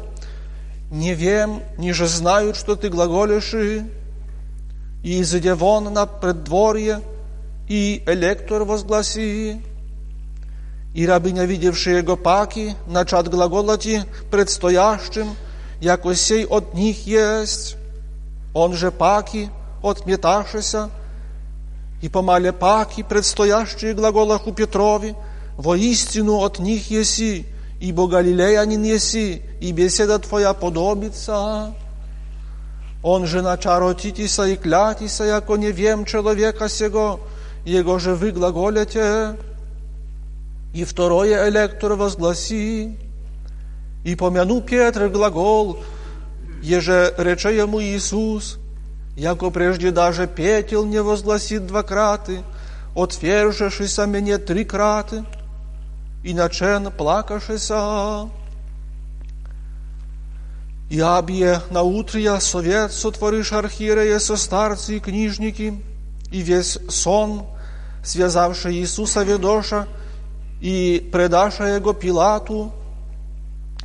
[0.92, 3.84] не вем, ниже знают, что ты глаголишь, и
[5.04, 7.02] изыдя вон на преддворье,
[7.68, 9.62] и электор возгласи,
[10.96, 15.36] и рабыня, видевшая его паки, начат глаголати предстоящим,
[15.80, 17.78] яко сей от них есть,
[18.54, 19.50] он же паки
[19.82, 20.90] отметашися,
[22.02, 25.16] и помале паки, предстоящие глаголах у Петрови,
[25.58, 27.46] воистину от них еси,
[27.82, 31.74] ибо Галилеянин еси, и беседа твоя подобится.
[33.04, 37.20] Он же начаротитися и клятися, яко не вем человека сего,
[37.66, 39.38] его же вы глаголите.
[40.74, 42.96] И второе электор возгласи,
[44.06, 45.80] и помяну Петр глагол,
[46.62, 48.60] еже рече ему Иисус,
[49.16, 52.43] яко прежде даже петел не возгласит два краты,
[52.95, 55.26] отвержешися мне три краты,
[56.24, 58.30] и начен плакашися.
[60.89, 65.80] И абье на утрия совет сотворишь архиерея со старцы и книжники,
[66.32, 67.45] и весь сон,
[68.03, 69.88] связавший Иисуса ведоша,
[70.62, 72.74] и предаша его Пилату,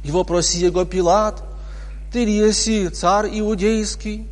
[0.02, 1.42] и вопроси его Пилат,
[2.10, 4.26] ты ли еси царь иудейский?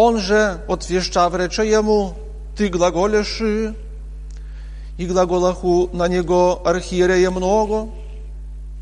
[0.00, 2.14] Он же, отвещав, рече ему,
[2.56, 7.88] ты глаголешь, и глаголаху на него архиерея много.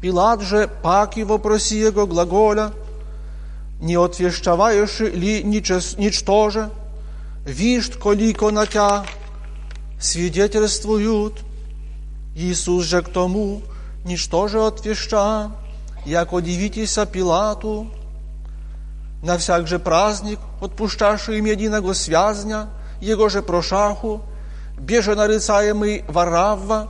[0.02, 2.70] Пилат же, паки вопроси его глаголя,
[3.80, 6.68] не отвещаваешь ли ничто же?
[7.46, 9.06] Вишь, колико на тя
[9.98, 11.32] свидетельствуют.
[12.36, 13.62] Иисус же к тому,
[14.04, 15.50] ничто же отвеща,
[16.04, 17.86] яко дивитеся Пилату,
[19.26, 22.68] на всяк же праздник, отпущавший им единого связня,
[23.00, 24.22] его же прошаху,
[24.78, 26.88] беже нарицаемый Варавва,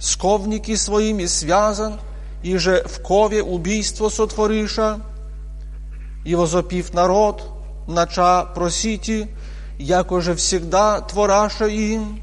[0.00, 1.98] сковники своими связан,
[2.44, 5.00] и же в кове убийство сотвориша,
[6.24, 7.42] и возопив народ,
[7.88, 9.28] нача просити,
[9.78, 12.22] яко же всегда твораша им,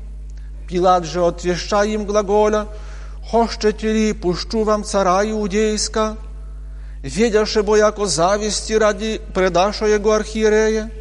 [0.70, 2.68] Пилат же отвеща им глаголя,
[3.30, 6.16] «Хощете ли, пущу вам цара иудейска?»
[7.04, 10.91] Ведяше бо яко зависти ради предаша его архиерея.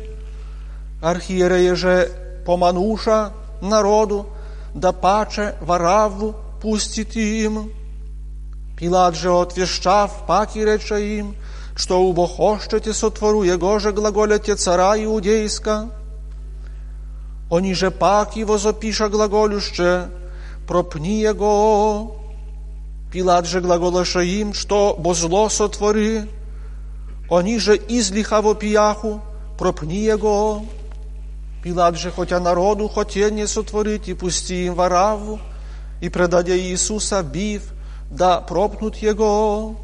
[1.03, 2.11] Архиерея же
[2.46, 4.26] помануша народу,
[4.74, 7.72] да паче Вараву пустит им.
[8.76, 11.34] Пилат же отвещав, паки рече им,
[11.74, 15.88] что убо хощете сотвору его же глаголете цара иудейска.
[17.51, 20.09] Oni że paki возопиша глаголюще,
[20.66, 22.18] пропни его.
[23.12, 26.24] Пилат же глаголаша им, что бо зло сотвори.
[27.30, 29.22] Они же излиха во пияху,
[29.59, 30.64] пропни его.
[31.62, 35.40] Пилат же, хотя народу хотел не сотворить, и пусти им вараву,
[36.00, 37.72] и предадя Иисуса бив,
[38.11, 39.76] да пропнут его.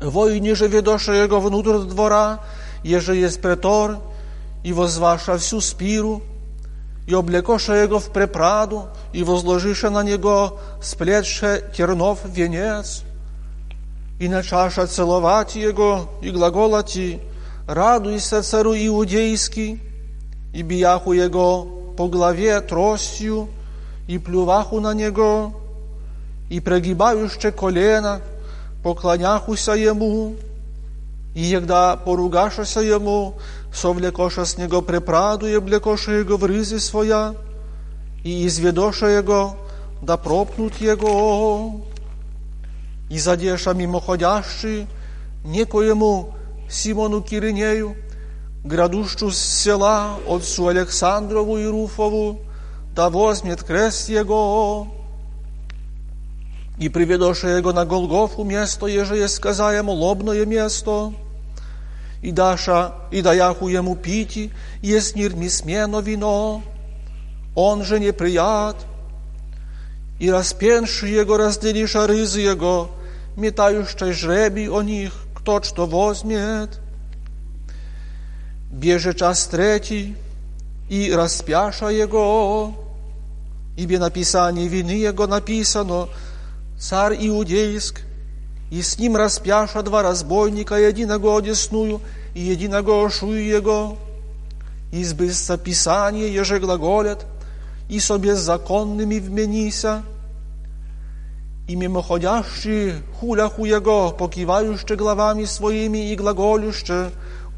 [0.00, 2.40] Войни же ведоша его внутрь двора,
[2.84, 3.98] еже есть претор,
[4.62, 6.22] и возваша всю спиру,
[7.10, 13.02] и облекоша его в препраду, и возложиша на него сплетше тернов венец,
[14.20, 17.18] и начаша целовать его, и глаголати,
[17.66, 19.80] радуйся цару иудейский,
[20.54, 23.48] и бияху его по главе тростью,
[24.06, 25.52] и плюваху на него,
[26.48, 28.20] и прогибающе колено,
[28.84, 30.36] поклоняхуся ему,
[31.34, 33.32] Jegda porugaša se jemu,
[33.72, 37.34] совлекоша с него препраду и облекоша его в рызи своя,
[38.24, 39.56] и изведоша его,
[40.02, 41.82] да пропнут его.
[43.10, 44.86] И задеша мимоходящий
[45.44, 46.34] некоему
[46.68, 47.96] Симону Киринею,
[48.64, 52.40] градущу с села отцу Александрову и Руфову,
[52.94, 54.99] да возьмет крест его.
[56.80, 61.12] И приведоша его на Голгофу место, еже есть сказаемо лобное место,
[62.22, 64.50] и даша, и даяху ему пити,
[64.80, 66.62] есть нирми смено вино,
[67.54, 68.76] он же неприят,
[70.18, 72.90] и распенши его разделиша рызы его,
[73.36, 76.80] метающий жребий о них, кто что возьмет.
[78.72, 80.16] Беже час третий,
[80.88, 82.74] и распяша его,
[83.76, 86.08] ибо написание вины его написано,
[86.80, 88.00] царь иудейск,
[88.70, 92.00] и с ним распяша два разбойника, единого одесную
[92.34, 93.98] и единого шую его,
[94.92, 97.26] избысца Писание, еже глаголят,
[97.88, 100.02] и со беззаконными вменися,
[101.68, 107.10] и мимоходящие хуляху его, покивающие главами своими и глаголюще,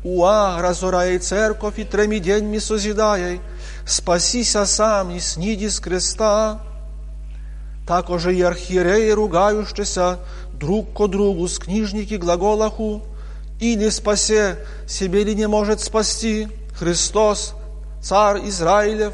[0.02, 3.40] уа, разорай церковь и треми деньми созидай,
[3.86, 6.71] спасися сам и сниди с креста.
[7.92, 10.18] Такоже и архиереи, ругающиеся
[10.54, 13.02] друг ко другу с книжники глаголаху,
[13.60, 14.56] или спасе,
[14.88, 17.52] себе ли не может спасти Христос,
[18.00, 19.12] Царь Израилев,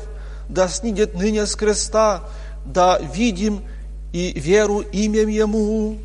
[0.49, 2.23] да снидет ныне с креста,
[2.65, 3.65] да видим
[4.13, 5.99] и веру имем Ему.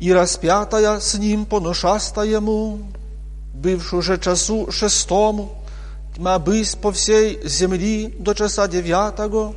[0.00, 2.78] И распятая с Ним поношаста Ему,
[3.52, 5.52] бывшу же часу шестому,
[6.16, 9.54] тьма бысь по всей земли до часа девятого,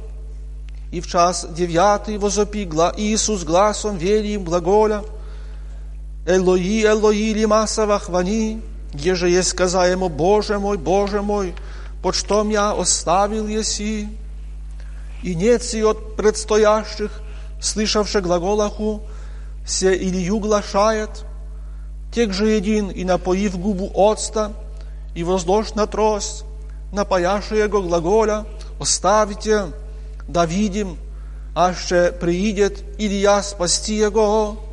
[0.92, 2.66] и в час девятый возопи
[2.98, 5.04] Иисус гласом велим глаголя,
[6.28, 8.62] Элои, Элои, лимаса вахвани,
[8.94, 11.56] еже есть сказаемо, Боже мой, Боже мой,
[12.04, 14.10] под что меня оставил еси?
[15.24, 17.22] И нет си от предстоящих,
[17.62, 19.02] слышавших глаголаху,
[19.66, 21.26] се Илью глашает,
[22.14, 24.52] тех же един и напоив губу отста,
[25.16, 26.44] и возложь на трость,
[26.92, 28.46] напояши его глаголя,
[28.80, 29.68] оставите,
[30.32, 30.98] да видим,
[31.54, 34.64] аще приидет Илья спасти его.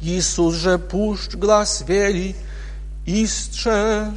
[0.00, 2.36] Иисус же пущ глаз вели,
[3.06, 4.12] истше.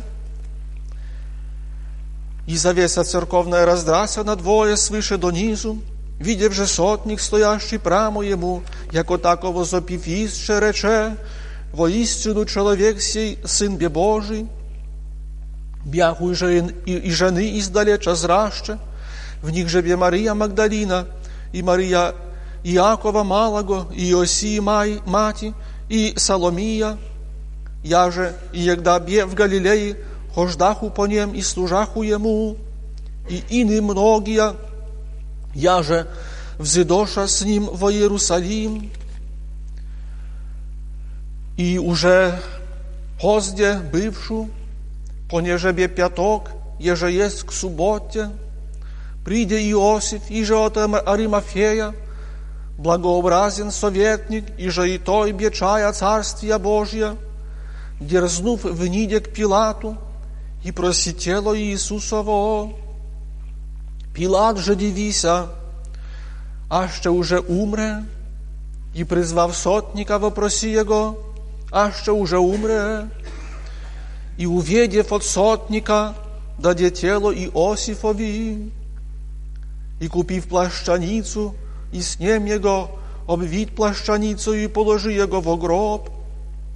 [2.47, 5.81] И завеса церковная раздрася на двое свыше донизу,
[6.19, 11.15] видев же сотник, стоящий прямо ему, яко таково зопив истше, рече,
[11.71, 14.47] воистину человек сей, сын бе Божий,
[15.85, 18.79] бяху же и, и жены издалеча зраще,
[19.41, 21.07] в них же бе Мария Магдалина,
[21.53, 22.13] и Мария
[22.63, 25.53] Иакова Малого, и Иосии Май, мати,
[25.87, 26.97] и Соломия,
[27.83, 29.97] я же, и егда бе в Галилее,
[30.33, 32.57] хождаху по нем и служаху ему,
[33.29, 34.55] и ины многие,
[35.55, 36.07] я же
[36.57, 38.91] взидоша с ним во Иерусалим,
[41.57, 42.39] и уже
[43.21, 44.49] позде бывшу,
[45.29, 48.29] понеже бе пяток, еже есть к субботе,
[49.25, 51.93] приде Иосиф, и же от Аримафея,
[52.77, 57.15] благообразен советник, и же и той бечая Царствия Божия,
[57.99, 59.97] дерзнув вниде к Пилату,
[60.63, 62.73] и проси тело Иисусово.
[64.13, 65.47] Пилат же дивися,
[66.69, 68.03] аще уже умре,
[68.93, 71.17] и призвав сотника, вопроси его,
[71.71, 73.07] аще уже умре,
[74.37, 76.15] и увидев от сотника,
[76.57, 78.71] даде тело Иосифови,
[79.99, 81.55] и купив плащаницу,
[81.91, 86.09] и снем его, обвид плащаницу и положи его в гроб,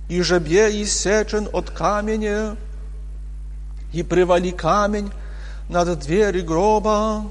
[0.09, 2.57] и жебе иссечен от каменя,
[3.93, 5.11] и привали камень
[5.69, 7.23] над двери гроба.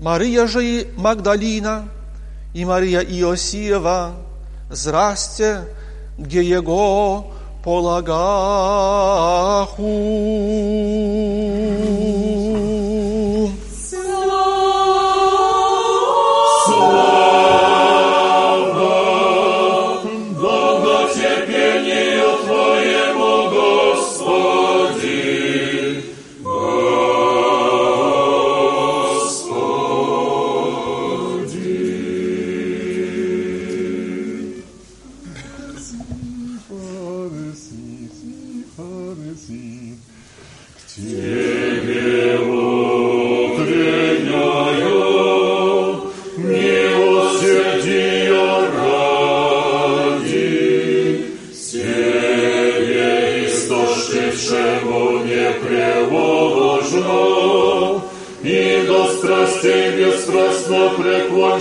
[0.00, 1.88] Мария же и Магдалина,
[2.54, 4.12] и Мария Иосиева,
[4.70, 5.64] зрасте,
[6.18, 9.02] где его полагаху.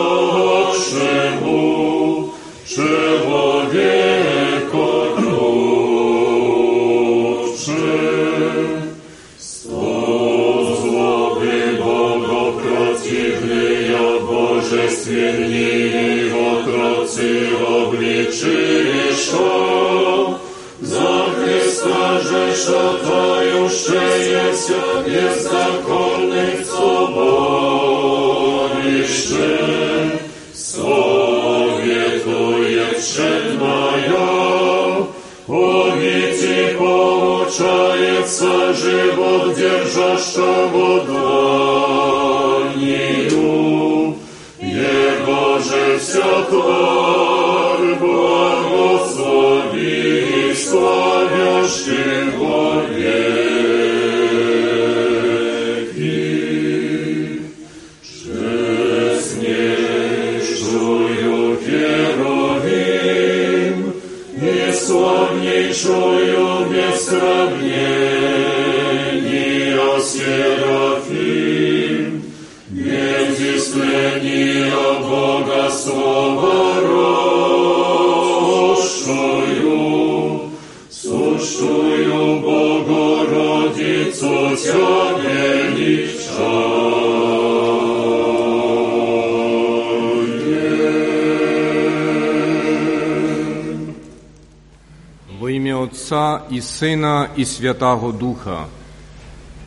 [97.29, 98.65] Сина, і Святого Духа.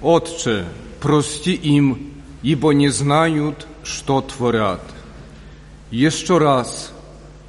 [0.00, 0.64] Отче,
[1.00, 1.96] прости им,
[2.44, 4.80] ибо не знают, что творят.
[5.92, 6.92] Еще раз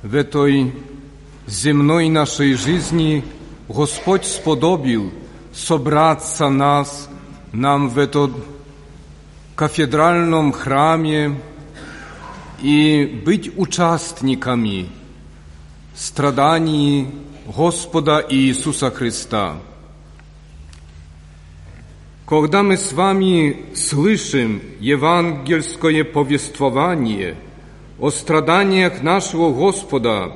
[0.03, 0.72] в этой
[1.47, 3.24] земной нашей жизни
[3.70, 5.11] Господь сподобил
[5.53, 7.09] собраться нас,
[7.53, 8.34] нам в этом
[9.55, 11.36] кафедральном храме
[12.64, 14.88] и быть участниками
[15.95, 17.07] страданий
[17.57, 19.55] Господа Иисуса Христа.
[22.36, 27.36] Когда мы с вами слышим евангельское повествование
[27.99, 30.36] о страданиях нашего Господа,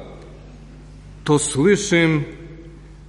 [1.23, 2.23] то слышим,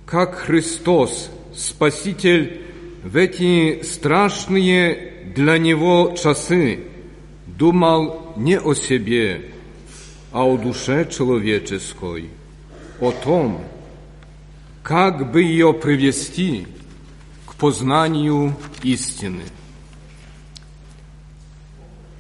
[0.07, 2.63] как Христос, Спаситель,
[3.05, 6.81] в эти страшные для Него часы
[7.47, 9.51] думал не о себе,
[10.33, 12.31] а о душе человеческой,
[13.03, 13.61] о том,
[14.83, 16.78] как бы ее привести к
[17.64, 19.44] познанию истины.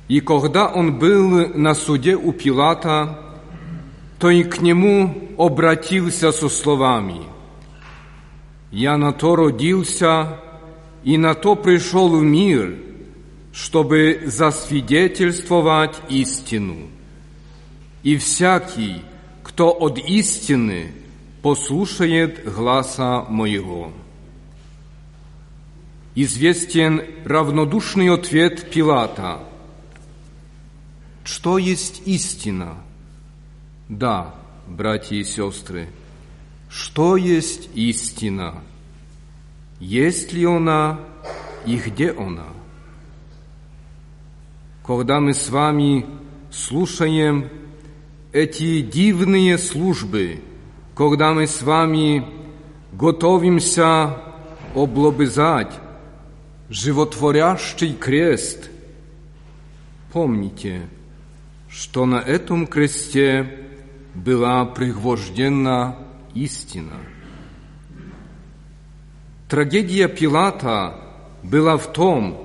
[0.07, 3.19] И когда он был на суде у Пилата,
[4.19, 7.23] то и к нему обратился со словами
[8.71, 10.39] «Я на то родился
[11.03, 12.77] и на то пришел в мир,
[13.51, 16.87] чтобы засвидетельствовать истину.
[18.01, 19.01] И всякий,
[19.43, 20.93] кто от истины
[21.41, 23.91] послушает гласа моего».
[26.20, 29.38] Известен равнодушный ответ Пилата.
[31.22, 32.74] Что есть истина?
[33.88, 34.34] Да,
[34.66, 35.88] братья и сестры,
[36.68, 38.64] что есть истина?
[39.78, 40.98] Есть ли она
[41.64, 42.48] и где она?
[44.84, 46.04] Когда мы с вами
[46.50, 47.48] слушаем
[48.32, 50.40] эти дивные службы,
[50.96, 52.26] когда мы с вами
[52.92, 54.16] готовимся
[54.74, 55.78] облобызать
[56.70, 58.70] животворящий крест,
[60.12, 60.82] помните,
[61.68, 63.66] что на этом кресте
[64.14, 65.96] была пригвождена
[66.34, 66.96] истина.
[69.48, 70.94] Трагедия Пилата
[71.42, 72.44] была в том,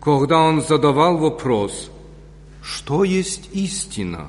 [0.00, 1.90] когда он задавал вопрос,
[2.62, 4.28] что есть истина?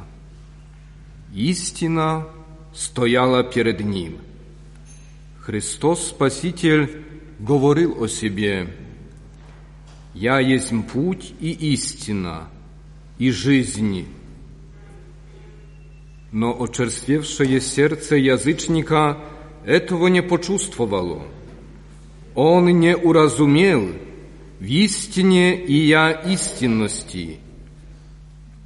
[1.34, 2.28] Истина
[2.74, 4.18] стояла перед ним.
[5.42, 7.04] Христос Спаситель
[7.40, 8.68] говорил о себе,
[10.16, 12.48] «Я есть путь и истина,
[13.20, 14.08] и жизнь».
[16.32, 19.20] Но очерствевшее сердце язычника
[19.66, 21.24] этого не почувствовало.
[22.34, 23.90] Он не уразумел
[24.60, 27.40] в истине и я истинности.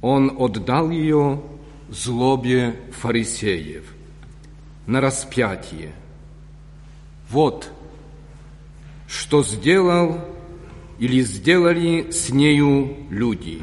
[0.00, 1.42] Он отдал ее
[1.88, 3.84] злобе фарисеев
[4.86, 5.92] на распятие.
[7.28, 7.70] Вот,
[9.08, 10.20] что сделал
[11.00, 13.62] или сделали с нею люди.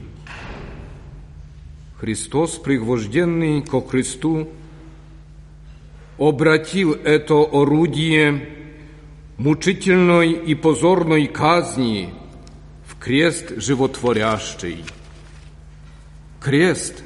[1.99, 4.49] Христос, пригвожденный ко кресту,
[6.17, 8.49] обратил это орудие
[9.37, 12.09] мучительной и позорной казни
[12.87, 14.83] в крест животворящий.
[16.39, 17.03] Крест,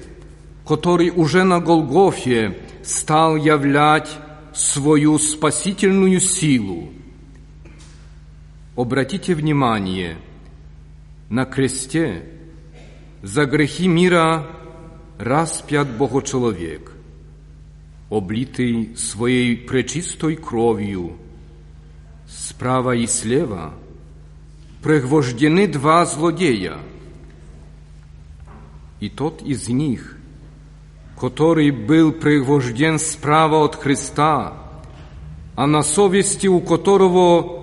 [0.65, 4.09] который уже на Голгофе стал являть
[4.53, 6.89] свою спасительную силу.
[8.77, 10.15] Обратите внимание,
[11.29, 12.23] на кресте
[13.21, 14.47] за грехи мира
[15.17, 16.93] распят Богочеловек,
[18.09, 21.17] облитый своей пречистой кровью.
[22.29, 23.73] Справа и слева
[24.81, 26.77] пригвождены два злодея,
[29.01, 30.17] и тот из них,
[31.19, 34.53] который был пригвожден справа от Христа,
[35.57, 37.60] а на совести у которого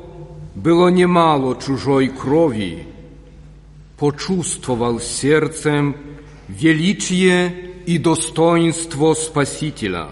[0.59, 2.85] было немало чужой крови,
[3.97, 5.97] почувствовал сердцем
[6.49, 10.09] величие и достоинство Спасителя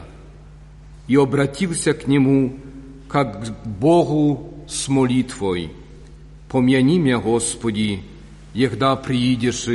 [1.08, 2.56] и обратился к Нему,
[3.08, 5.72] как к Богу с молитвой.
[6.48, 8.02] «Помяни меня, Господи,
[8.54, 9.68] егда приидешь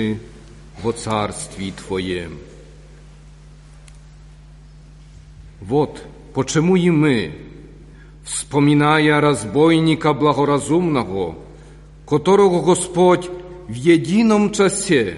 [0.82, 2.38] во Царстве Твоем».
[5.60, 6.02] Вот
[6.34, 7.51] почему и мы,
[8.24, 11.36] вспоминая разбойника благоразумного,
[12.08, 13.30] которого Господь
[13.68, 15.18] в едином часе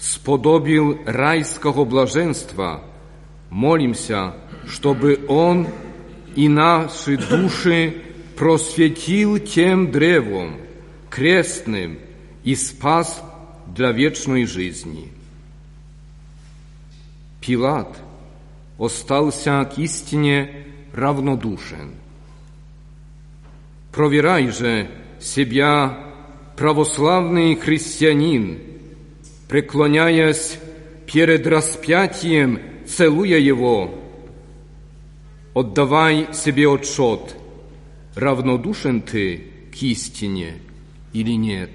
[0.00, 2.82] сподобил райского блаженства,
[3.50, 4.34] молимся,
[4.66, 5.66] чтобы Он
[6.34, 8.02] и наши души
[8.36, 10.56] просветил тем древом,
[11.10, 11.98] крестным,
[12.44, 13.22] и спас
[13.66, 15.12] для вечной жизни.
[17.42, 17.98] Пилат
[18.78, 20.64] остался к истине
[20.94, 21.92] равнодушен.
[23.98, 24.88] Проверяй же
[25.18, 25.98] себя,
[26.56, 28.60] православный христианин,
[29.48, 30.56] преклоняясь
[31.12, 33.98] перед распятием, целуя его,
[35.52, 37.34] отдавай себе отчет,
[38.14, 40.58] равнодушен ты к истине
[41.12, 41.72] или нет.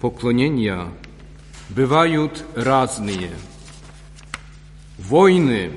[0.00, 0.86] Поклонения
[1.70, 3.30] бывают разные.
[4.96, 5.72] Войны,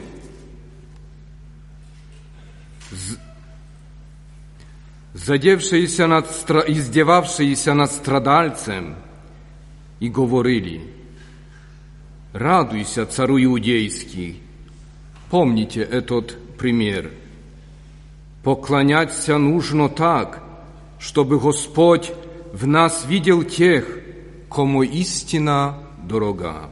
[5.15, 6.27] задевшиеся над,
[6.67, 8.95] издевавшиеся над страдальцем,
[10.01, 10.81] и говорили,
[12.33, 14.41] «Радуйся, цару иудейский!»
[15.31, 17.11] Помните этот пример.
[18.43, 20.43] Поклоняться нужно так,
[20.99, 22.11] чтобы Господь
[22.51, 23.87] в нас видел тех,
[24.51, 26.69] кому истина дорога.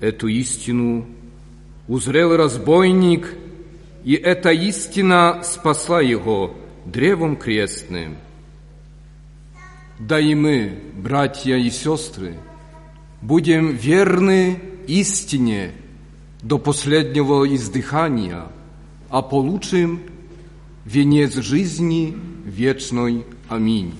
[0.00, 1.06] Эту истину
[1.86, 3.34] узрел разбойник,
[4.04, 6.56] и эта истина спасла его
[6.90, 8.16] древом крестным.
[9.98, 12.36] Да и мы, братья и сестры,
[13.20, 15.72] будем верны истине
[16.42, 18.46] до последнего издыхания,
[19.10, 20.00] а получим
[20.84, 23.24] венец жизни вечной.
[23.48, 23.94] Аминь.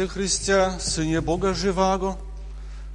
[0.00, 2.16] Иисусе Христе, Сыне Бога Живаго,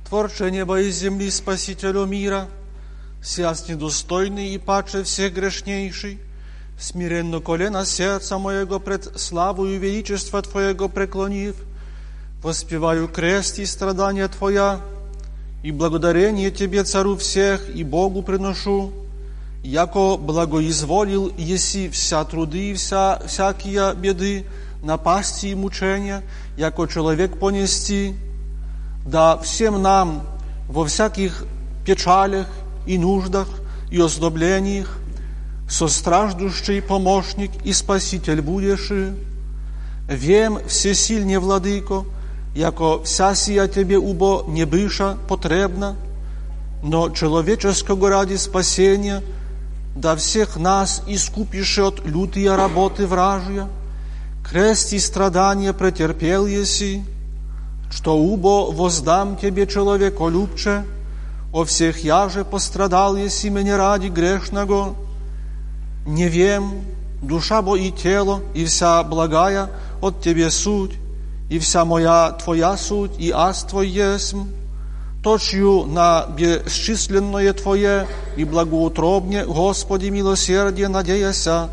[0.09, 2.47] Творче неба и земли, Спасителю мира,
[3.23, 6.19] сяс недостойный и паче всех грешнейший,
[6.79, 11.55] смиренно колено сердца моего пред славою величества Твоего преклонив,
[12.41, 14.81] воспеваю крест и страдания Твоя,
[15.63, 18.91] и благодарение Тебе, Цару всех, и Богу приношу,
[19.63, 24.45] яко благоизволил еси вся труды и вся, всякие беды,
[24.85, 26.23] напасти и мучения,
[26.57, 28.15] яко человек понести,
[29.05, 30.23] да всем нам
[30.69, 31.45] во всяких
[31.85, 32.47] печалях
[32.87, 33.47] и нуждах
[33.91, 34.97] и оздоблениях
[35.69, 38.91] состраждущий помощник и спаситель будешь.
[40.07, 42.05] Вем всесильне, Владыко,
[42.55, 45.95] яко вся сия Тебе убо не быша потребна,
[46.83, 49.23] но человеческого ради спасения
[49.95, 53.67] да всех нас искупишь от лютые работы вражья,
[54.49, 57.03] Крест и страдания претерпел еси,
[57.89, 60.85] что убо воздам Тебе, человеколюбче,
[61.51, 64.95] о всех я же пострадал еси меня ради грешного.
[66.05, 66.83] Не вем,
[67.23, 69.69] душа бо и тело, и вся благая
[69.99, 70.93] от Тебе суть,
[71.49, 74.51] и вся моя Твоя суть, и аз Твой есмь,
[75.23, 78.05] точью на бесчисленное Твое
[78.37, 81.69] и благоутробне, Господи, милосердие, надеяся,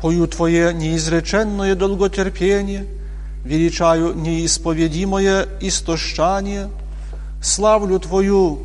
[0.00, 2.86] пою Твое неизреченное долготерпение,
[3.44, 6.68] величаю неисповедимое истощание,
[7.42, 8.60] славлю Твою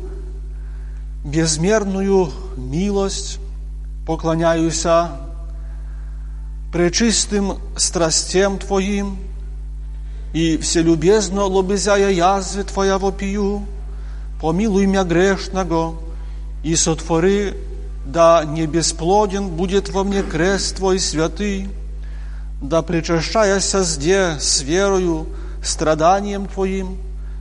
[1.24, 3.38] безмерную милость,
[4.06, 4.84] поклоняюсь
[6.72, 9.18] пречистым страстям Твоим,
[10.32, 13.62] и вселюбезно лобызяя язвы Твоя вопию,
[14.40, 15.94] помилуй меня грешного,
[16.62, 17.54] и сотвори,
[18.05, 21.69] да не бесплоден будет во мне крест Твой святый,
[22.61, 25.27] да причащаяся зде с верою,
[25.63, 26.97] страданием Твоим,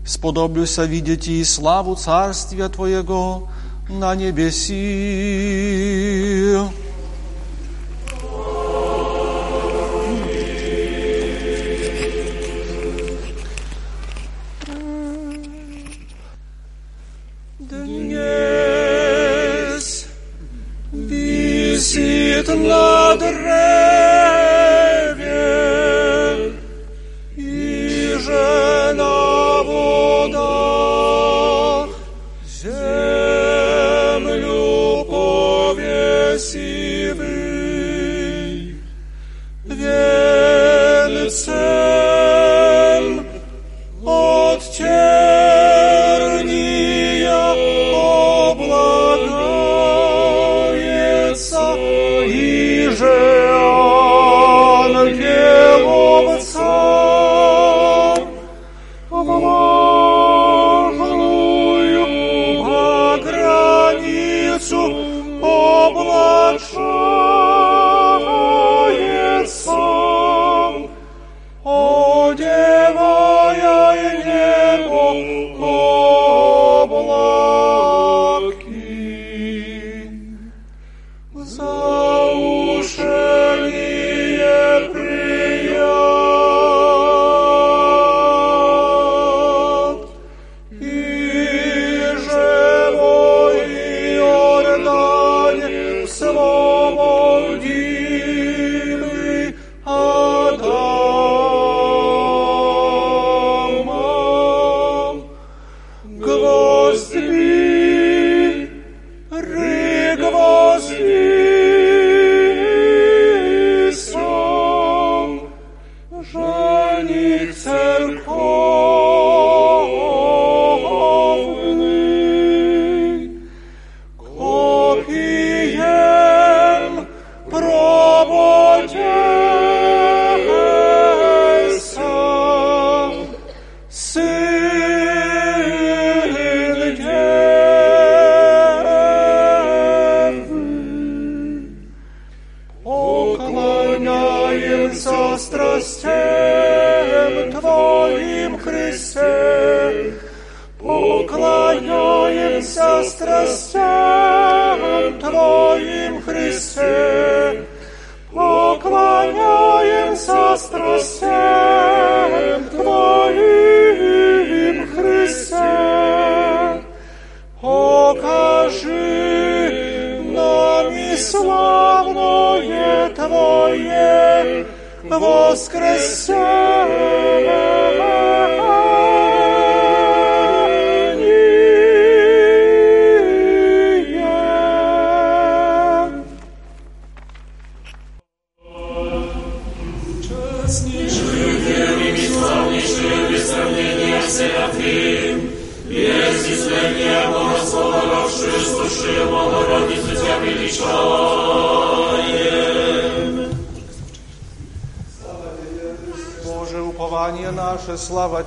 [0.07, 3.49] сподоблюся видеть и славу Царствия Твоего
[3.89, 4.73] на небеси.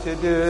[0.06, 0.45] Слава Тебе.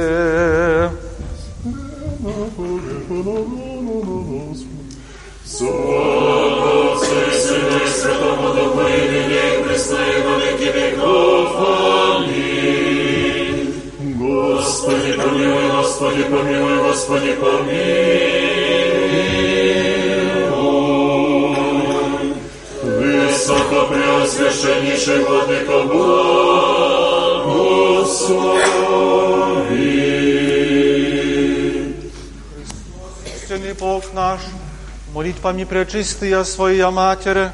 [35.46, 37.50] Молитвами пречистая Своя Матерь,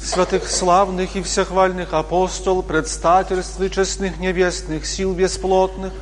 [0.00, 5.92] святых славных и всехвальных апостол, предстательств честных небесных сил бесплотных,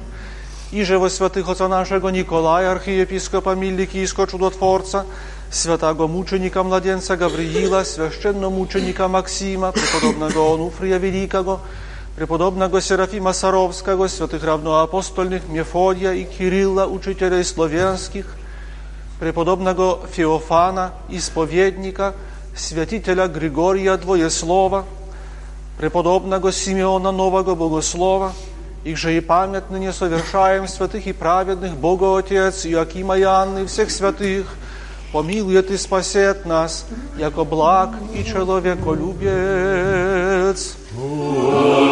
[0.72, 5.06] и же во святых отца нашего Николая, архиепископа Миликийского чудотворца,
[5.50, 11.60] святого мученика младенца Гавриила, священномученика Максима, преподобного Онуфрия Великого,
[12.14, 18.26] преподобного Серафима Саровского, святых равноапостольных Мефодия и Кирилла, учителей славянских,
[19.20, 22.14] преподобного Феофана, исповедника,
[22.56, 24.84] святителя Григория Двоеслова,
[25.78, 28.32] преподобного Симеона Нового Богослова,
[28.84, 33.90] их же и память ныне совершаем святых и праведных Бога Отец Иоакима и Анны, всех
[33.90, 34.46] святых,
[35.12, 36.86] помилует и спасет нас,
[37.18, 40.76] яко благ и человеколюбец.
[40.94, 41.85] И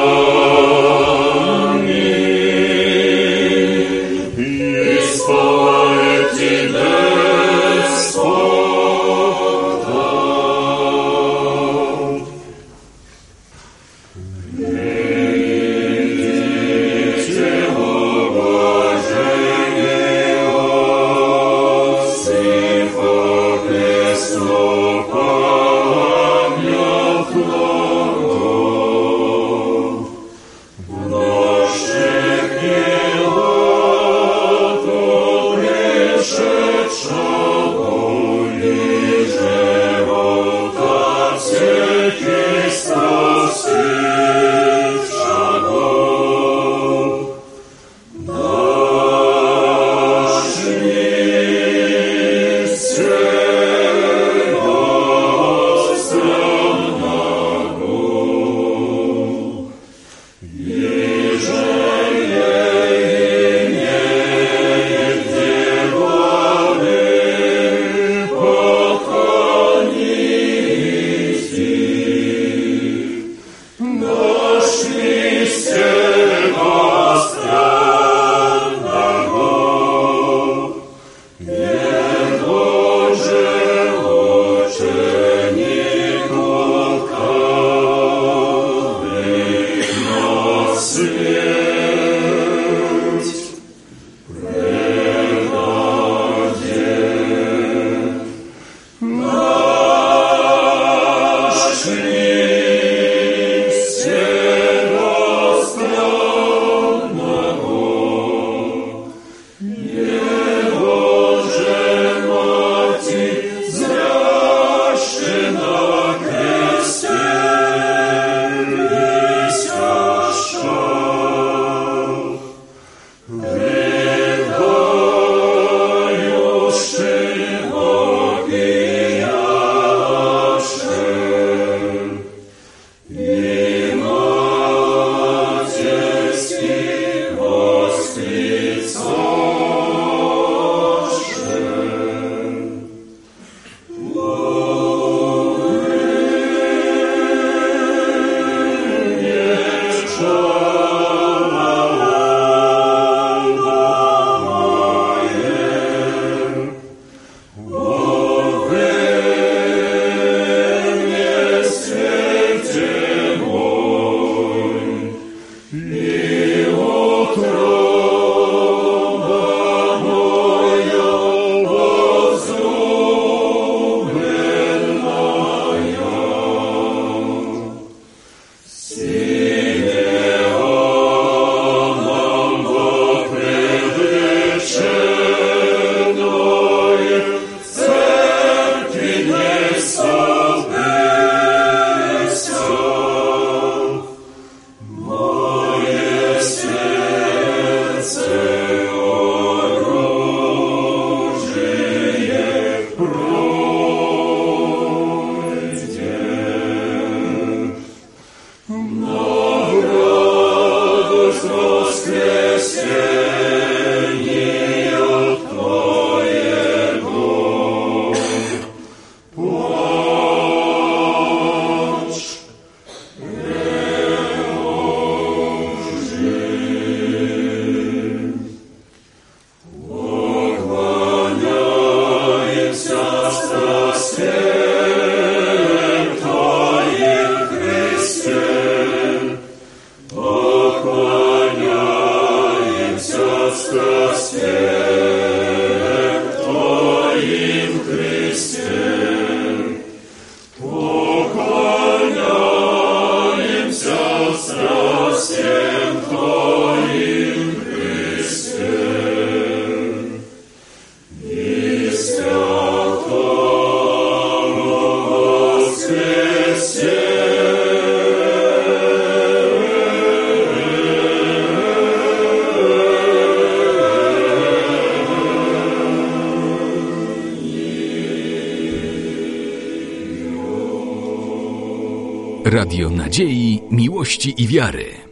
[284.55, 285.04] Wiary.